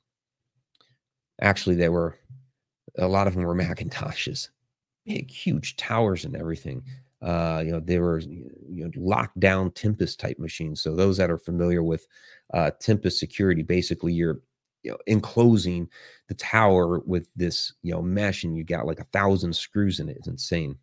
[1.41, 2.18] Actually, there were
[2.97, 4.49] a lot of them were Macintoshes,
[5.05, 6.84] big, huge towers and everything.
[7.22, 10.82] Uh, you know, they were you know, lockdown Tempest type machines.
[10.82, 12.08] So those that are familiar with
[12.54, 14.40] uh, Tempest security, basically you're
[14.84, 15.90] you know, enclosing
[16.30, 20.10] the tower with this you know mesh, and you got like a thousand screws in
[20.10, 20.18] it.
[20.18, 20.78] It's insane.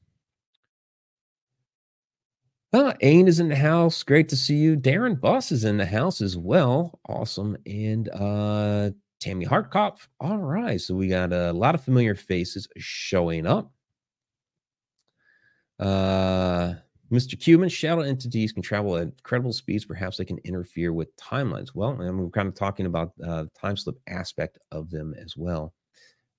[2.73, 4.03] Uh, Ain is in the house.
[4.03, 4.77] Great to see you.
[4.77, 6.99] Darren Boss is in the house as well.
[7.09, 7.57] Awesome.
[7.67, 10.09] And uh Tammy Hartkopf.
[10.21, 10.81] All right.
[10.81, 13.73] So we got a lot of familiar faces showing up.
[15.79, 16.75] Uh
[17.13, 17.39] Mr.
[17.39, 19.85] Cuban, shadow entities can travel at incredible speeds.
[19.85, 21.69] Perhaps they can interfere with timelines.
[21.75, 25.37] Well, and we're kind of talking about uh, the time slip aspect of them as
[25.37, 25.73] well.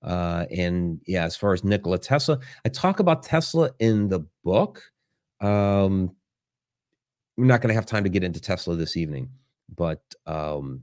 [0.02, 4.82] Uh, and yeah, as far as Nikola Tesla, I talk about Tesla in the book.
[5.40, 6.14] Um,
[7.36, 9.30] we're not going to have time to get into Tesla this evening,
[9.74, 10.82] but um,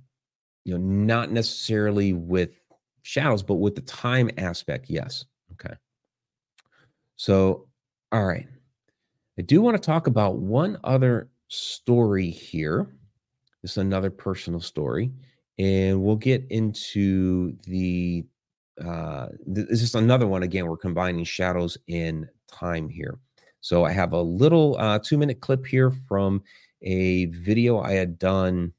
[0.63, 2.59] you know, not necessarily with
[3.03, 4.89] shadows, but with the time aspect.
[4.89, 5.25] Yes.
[5.51, 5.75] Okay.
[7.17, 7.64] So,
[8.16, 8.47] all right.
[9.38, 12.95] I do want to talk about one other story here.
[13.61, 15.11] This is another personal story,
[15.59, 18.24] and we'll get into the.
[18.82, 20.43] Uh, this is another one.
[20.43, 23.20] Again, we're combining shadows in time here.
[23.59, 26.41] So I have a little uh, two minute clip here from
[26.84, 28.72] a video I had done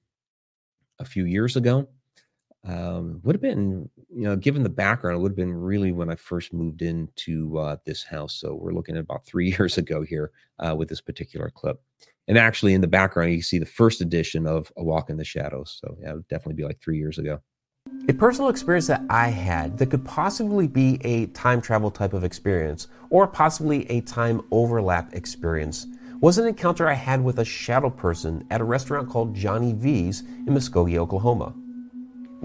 [0.99, 1.87] a few years ago.
[2.64, 6.11] Um, would have been, you know, given the background, it would have been really when
[6.11, 8.34] I first moved into uh, this house.
[8.34, 11.80] So we're looking at about three years ago here uh, with this particular clip.
[12.28, 15.24] And actually, in the background, you see the first edition of A Walk in the
[15.24, 15.78] Shadows.
[15.80, 17.40] So yeah, it would definitely be like three years ago.
[18.09, 22.24] A personal experience that I had that could possibly be a time travel type of
[22.24, 25.86] experience, or possibly a time overlap experience,
[26.20, 30.20] was an encounter I had with a shadow person at a restaurant called Johnny V's
[30.20, 31.54] in Muskogee, Oklahoma.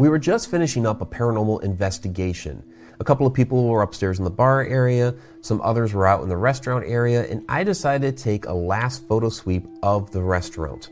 [0.02, 2.64] We were just finishing up a paranormal investigation.
[3.00, 6.28] A couple of people were upstairs in the bar area, some others were out in
[6.28, 10.90] the restaurant area, and I decided to take a last photo sweep of the restaurant.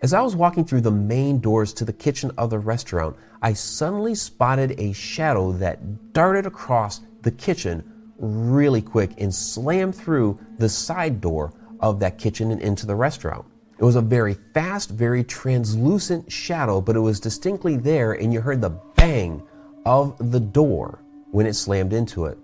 [0.00, 3.52] As I was walking through the main doors to the kitchen of the restaurant, I
[3.52, 7.84] suddenly spotted a shadow that darted across the kitchen
[8.16, 13.44] really quick and slammed through the side door of that kitchen and into the restaurant.
[13.78, 18.40] It was a very fast, very translucent shadow, but it was distinctly there, and you
[18.40, 19.42] heard the bang
[19.86, 20.98] of the door
[21.30, 22.38] when it slammed into it.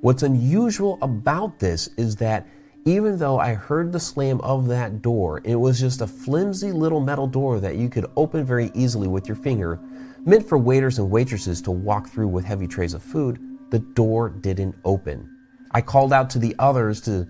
[0.00, 2.46] What's unusual about this is that
[2.86, 7.00] even though I heard the slam of that door, it was just a flimsy little
[7.00, 9.78] metal door that you could open very easily with your finger,
[10.24, 13.38] meant for waiters and waitresses to walk through with heavy trays of food,
[13.70, 15.28] the door didn't open.
[15.72, 17.26] I called out to the others to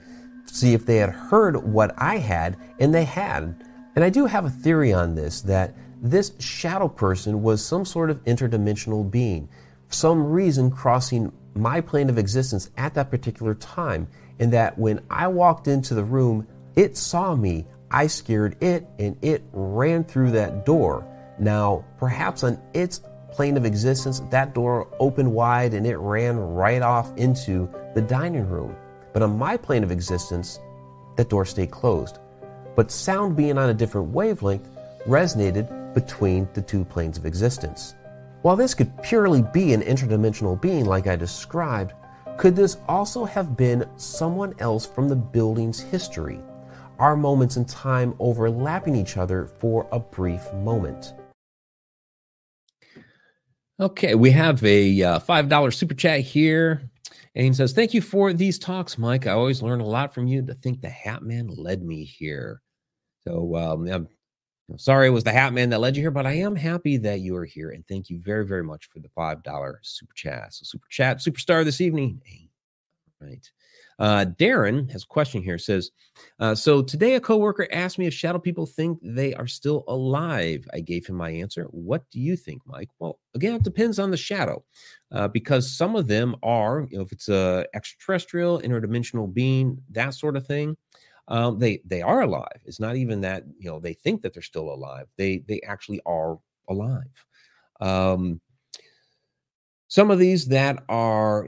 [0.46, 3.64] see if they had heard what I had, and they had.
[3.94, 8.10] And I do have a theory on this that this shadow person was some sort
[8.10, 9.48] of interdimensional being,
[9.88, 14.08] some reason crossing my plane of existence at that particular time.
[14.38, 19.16] And that when I walked into the room, it saw me, I scared it, and
[19.22, 21.06] it ran through that door.
[21.38, 26.82] Now, perhaps on its plane of existence, that door opened wide and it ran right
[26.82, 28.74] off into the dining room.
[29.14, 30.58] But on my plane of existence,
[31.16, 32.18] that door stayed closed.
[32.74, 34.68] But sound being on a different wavelength
[35.06, 37.94] resonated between the two planes of existence.
[38.42, 41.92] While this could purely be an interdimensional being like I described,
[42.36, 46.40] could this also have been someone else from the building's history?
[46.98, 51.14] Our moments in time overlapping each other for a brief moment.
[53.78, 56.90] Okay, we have a uh, $5 super chat here
[57.34, 59.26] and says, Thank you for these talks, Mike.
[59.26, 62.60] I always learn a lot from you to think the Hat Man led me here.
[63.26, 64.08] So um, I'm
[64.78, 67.20] sorry it was the Hat Man that led you here, but I am happy that
[67.20, 67.70] you are here.
[67.70, 70.54] And thank you very, very much for the $5 super chat.
[70.54, 72.20] So, super chat, superstar this evening.
[73.24, 73.50] Right.
[73.98, 75.56] Uh, Darren has a question here.
[75.56, 75.90] Says,
[76.40, 80.66] uh, so today a coworker asked me if shadow people think they are still alive.
[80.74, 81.64] I gave him my answer.
[81.70, 82.90] What do you think, Mike?
[82.98, 84.64] Well, again, it depends on the shadow,
[85.12, 90.14] uh, because some of them are, you know, if it's a extraterrestrial, interdimensional being, that
[90.14, 90.76] sort of thing.
[91.28, 92.60] Um, they they are alive.
[92.66, 95.06] It's not even that you know they think that they're still alive.
[95.16, 97.24] They they actually are alive.
[97.80, 98.42] Um,
[99.88, 101.46] some of these that are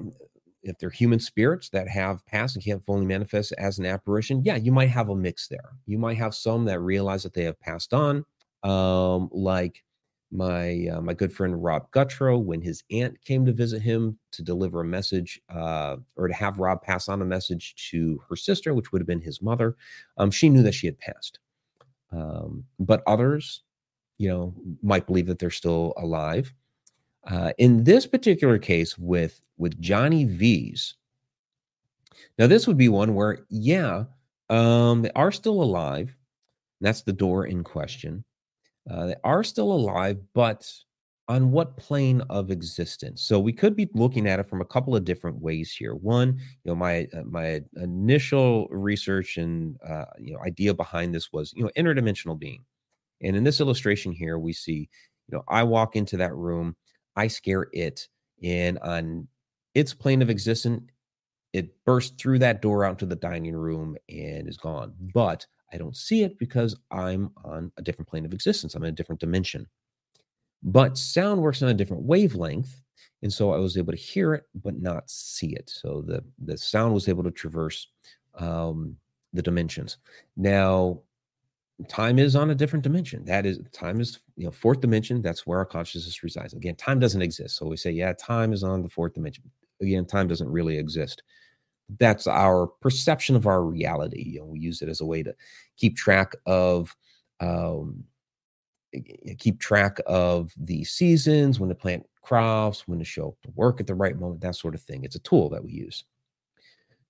[0.66, 4.56] if they're human spirits that have passed and can't fully manifest as an apparition, yeah,
[4.56, 5.72] you might have a mix there.
[5.86, 8.24] You might have some that realize that they have passed on,
[8.62, 9.82] um, like
[10.32, 14.42] my uh, my good friend Rob Gutro when his aunt came to visit him to
[14.42, 18.74] deliver a message uh, or to have Rob pass on a message to her sister,
[18.74, 19.76] which would have been his mother.
[20.18, 21.38] Um, she knew that she had passed,
[22.12, 23.62] um, but others,
[24.18, 24.52] you know,
[24.82, 26.52] might believe that they're still alive.
[27.26, 30.94] Uh, in this particular case with with Johnny V's,
[32.38, 34.04] now this would be one where yeah,
[34.48, 36.14] um, they are still alive.
[36.80, 38.24] That's the door in question.
[38.88, 40.70] Uh, they are still alive, but
[41.28, 44.94] on what plane of existence so we could be looking at it from a couple
[44.94, 50.32] of different ways here one you know my uh, my initial research and uh, you
[50.32, 52.64] know idea behind this was you know interdimensional being
[53.22, 54.88] and in this illustration here we see
[55.28, 56.76] you know i walk into that room
[57.16, 58.08] i scare it
[58.42, 59.26] and on
[59.74, 60.82] its plane of existence
[61.52, 65.76] it bursts through that door out to the dining room and is gone but i
[65.76, 69.20] don't see it because i'm on a different plane of existence i'm in a different
[69.20, 69.66] dimension
[70.62, 72.82] but sound works on a different wavelength.
[73.22, 75.70] And so I was able to hear it, but not see it.
[75.70, 77.88] So the, the sound was able to traverse
[78.34, 78.96] um,
[79.32, 79.98] the dimensions.
[80.36, 81.00] Now,
[81.88, 83.24] time is on a different dimension.
[83.24, 85.22] That is, time is, you know, fourth dimension.
[85.22, 86.54] That's where our consciousness resides.
[86.54, 87.56] Again, time doesn't exist.
[87.56, 89.44] So we say, yeah, time is on the fourth dimension.
[89.80, 91.22] Again, time doesn't really exist.
[91.98, 94.22] That's our perception of our reality.
[94.22, 95.34] You know, we use it as a way to
[95.76, 96.96] keep track of
[97.40, 98.04] um,
[99.38, 103.80] keep track of the seasons, when to plant crops, when to show up to work
[103.80, 105.04] at the right moment, that sort of thing.
[105.04, 106.04] It's a tool that we use.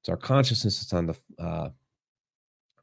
[0.00, 1.70] It's our consciousness that's on the uh,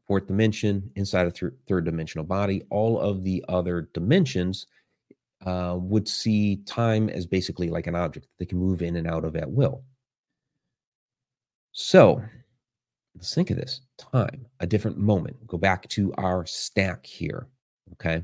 [0.07, 2.63] fourth dimension, inside a th- third dimensional body.
[2.69, 4.67] All of the other dimensions
[5.45, 9.07] uh, would see time as basically like an object that they can move in and
[9.07, 9.83] out of at will.
[11.71, 12.21] So
[13.15, 15.47] let's think of this time, a different moment.
[15.47, 17.47] Go back to our stack here.
[17.93, 18.23] Okay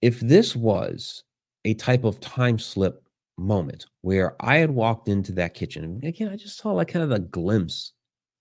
[0.00, 1.24] if this was
[1.64, 3.02] a type of time slip
[3.36, 7.12] moment where I had walked into that kitchen, again, I just saw like kind of
[7.12, 7.92] a glimpse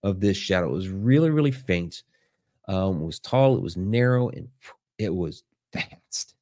[0.04, 0.68] of this shadow.
[0.68, 2.04] It was really, really faint.
[2.68, 4.48] Um, it was tall, it was narrow, and
[4.98, 5.43] it was
[5.74, 6.36] fast.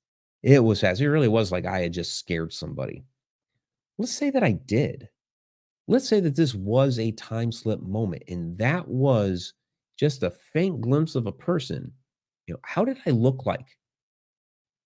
[0.44, 1.02] It was fast.
[1.02, 3.04] It really was like I had just scared somebody.
[3.98, 5.10] Let's say that I did.
[5.88, 9.54] Let's say that this was a time slip moment, and that was
[9.98, 11.92] just a faint glimpse of a person.
[12.48, 13.78] You know, how did I look like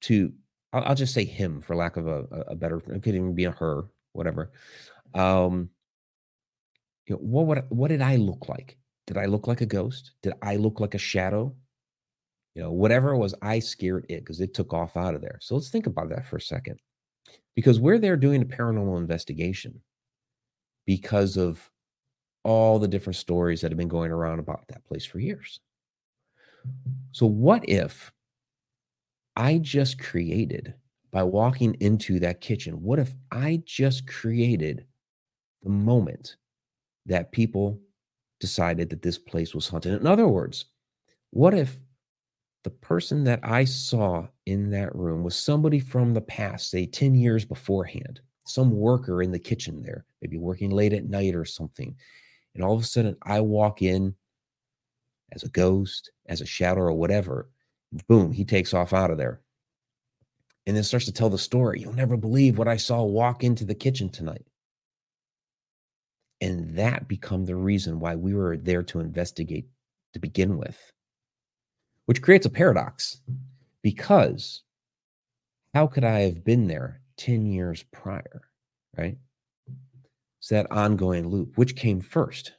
[0.01, 0.31] to
[0.73, 3.45] I'll, I'll, just say him for lack of a, a better it could even be
[3.45, 4.51] a her whatever
[5.13, 5.69] um
[7.09, 8.77] you know, what would what did i look like?
[9.07, 10.11] Did i look like a ghost?
[10.21, 11.53] Did i look like a shadow?
[12.55, 15.39] You know whatever it was i scared it because it took off out of there.
[15.41, 16.79] So let's think about that for a second.
[17.55, 19.81] Because we're there doing a paranormal investigation
[20.85, 21.69] because of
[22.43, 25.59] all the different stories that have been going around about that place for years.
[27.11, 28.11] So what if
[29.35, 30.73] I just created
[31.11, 32.81] by walking into that kitchen?
[32.81, 34.85] What if I just created
[35.63, 36.37] the moment
[37.05, 37.79] that people
[38.39, 39.99] decided that this place was haunted?
[39.99, 40.65] In other words,
[41.31, 41.79] what if
[42.63, 47.15] the person that I saw in that room was somebody from the past, say 10
[47.15, 51.95] years beforehand, some worker in the kitchen there, maybe working late at night or something.
[52.55, 54.15] And all of a sudden, I walk in
[55.31, 57.49] as a ghost, as a shadow, or whatever,
[58.07, 59.41] boom, he takes off out of there.
[60.67, 61.79] And then starts to tell the story.
[61.79, 64.45] You'll never believe what I saw walk into the kitchen tonight.
[66.41, 69.67] And that become the reason why we were there to investigate
[70.13, 70.93] to begin with,
[72.05, 73.21] which creates a paradox
[73.81, 74.63] because
[75.73, 78.41] how could I have been there 10 years prior?
[78.97, 79.17] Right?
[80.39, 81.57] It's that ongoing loop.
[81.57, 82.53] Which came first?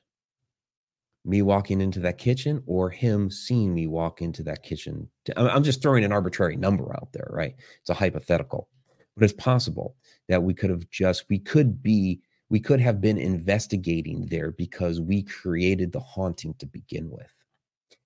[1.24, 5.08] me walking into that kitchen or him seeing me walk into that kitchen.
[5.36, 7.54] I'm just throwing an arbitrary number out there, right?
[7.80, 8.68] It's a hypothetical,
[9.16, 9.96] but it's possible
[10.28, 15.00] that we could have just, we could be, we could have been investigating there because
[15.00, 17.32] we created the haunting to begin with.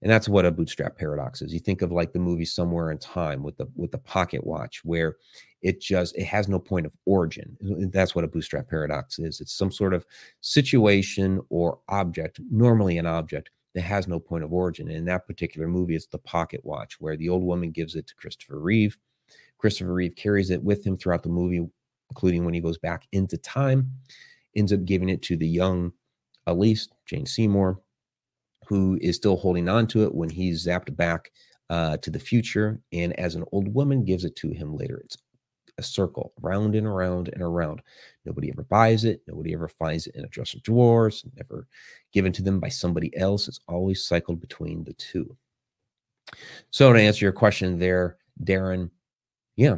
[0.03, 1.53] And that's what a bootstrap paradox is.
[1.55, 4.84] You think of like the movie somewhere in time with the with the pocket watch
[4.84, 5.16] where
[5.62, 7.57] it just it has no point of origin.
[7.90, 9.40] That's what a bootstrap paradox is.
[9.40, 10.05] It's some sort of
[10.42, 14.88] situation or object normally an object that has no point of origin.
[14.88, 18.07] And in that particular movie it's the pocket watch where the old woman gives it
[18.09, 18.99] to christopher reeve.
[19.57, 21.66] Christopher reeve carries it with him throughout the movie
[22.11, 23.90] including when he goes back into time
[24.57, 25.93] ends up giving it to the young
[26.47, 27.81] elise jane seymour
[28.67, 31.31] who is still holding on to it when he's zapped back
[31.71, 32.81] uh, to the future.
[32.93, 35.17] And as an old woman gives it to him later, it's
[35.79, 37.83] a circle round and around and around.
[38.25, 39.23] Nobody ever buys it.
[39.27, 41.67] Nobody ever finds it in a dresser drawers, never
[42.13, 43.49] given to them by somebody else.
[43.49, 45.37] It's always cycled between the two.
[46.71, 48.91] So to answer your question there, Darren,
[49.57, 49.77] yeah,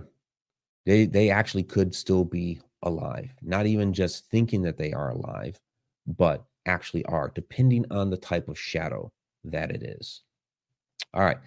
[0.84, 3.30] they they actually could still be alive.
[3.42, 5.58] Not even just thinking that they are alive,
[6.06, 9.12] but actually are, depending on the type of shadow
[9.44, 10.22] that it is.
[11.14, 11.38] All right.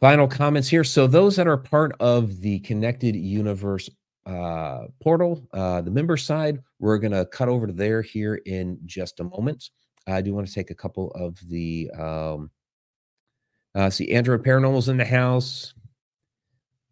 [0.00, 0.84] Final comments here.
[0.84, 3.88] So, those that are part of the Connected Universe
[4.26, 8.78] uh, portal, uh, the member side, we're going to cut over to there here in
[8.84, 9.70] just a moment.
[10.06, 11.90] I do want to take a couple of the.
[11.98, 12.50] Um,
[13.74, 15.74] uh, see, Android Paranormal's in the house.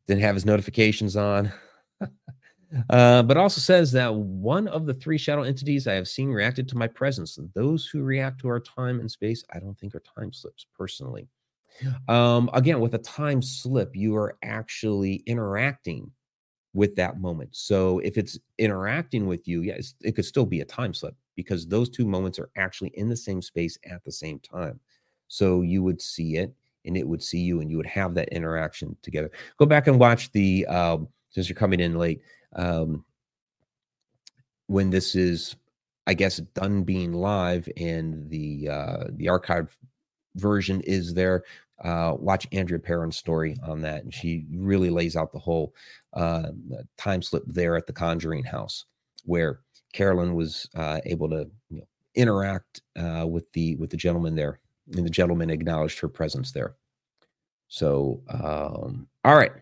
[0.07, 1.53] Didn't have his notifications on.
[2.91, 6.69] uh, but also says that one of the three shadow entities I have seen reacted
[6.71, 7.39] to my presence.
[7.55, 11.29] Those who react to our time and space, I don't think are time slips personally.
[12.09, 16.11] Um, again, with a time slip, you are actually interacting
[16.75, 17.51] with that moment.
[17.53, 21.67] So if it's interacting with you, yes, it could still be a time slip because
[21.67, 24.81] those two moments are actually in the same space at the same time.
[25.29, 26.55] So you would see it
[26.85, 29.31] and it would see you and you would have that interaction together.
[29.59, 32.21] Go back and watch the um, since you're coming in late.
[32.55, 33.05] Um,
[34.67, 35.57] when this is,
[36.07, 39.77] I guess, done being live and the uh, the archive
[40.37, 41.45] version is there.
[41.83, 45.75] Uh, watch Andrea Perron's story on that, and she really lays out the whole
[46.13, 46.51] uh,
[46.97, 48.85] time slip there at the Conjuring House,
[49.25, 49.61] where
[49.93, 54.61] Carolyn was uh, able to you know, interact uh, with the with the gentleman there,
[54.93, 56.77] and the gentleman acknowledged her presence there.
[57.69, 59.53] So, um, all right.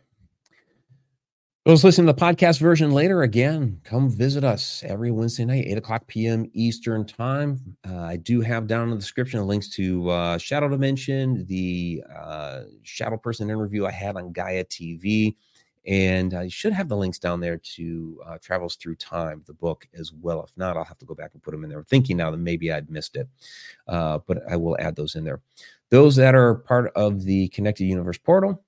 [1.67, 5.77] Those listening to the podcast version later, again, come visit us every Wednesday night, 8
[5.77, 6.51] o'clock p.m.
[6.55, 7.77] Eastern Time.
[7.87, 12.63] Uh, I do have down in the description links to uh, Shadow Dimension, the uh,
[12.83, 15.37] Shadow Person interview I had on Gaia TV,
[15.87, 19.87] and I should have the links down there to uh, Travels Through Time, the book
[19.93, 20.43] as well.
[20.43, 21.81] If not, I'll have to go back and put them in there.
[21.81, 23.29] I'm thinking now that maybe I'd missed it,
[23.87, 25.43] uh, but I will add those in there.
[25.91, 28.65] Those that are part of the Connected Universe portal,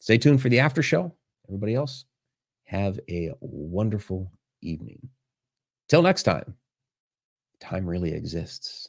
[0.00, 1.14] stay tuned for the after show.
[1.46, 2.06] Everybody else,
[2.70, 4.30] have a wonderful
[4.62, 5.08] evening.
[5.88, 6.54] Till next time,
[7.60, 8.88] time really exists.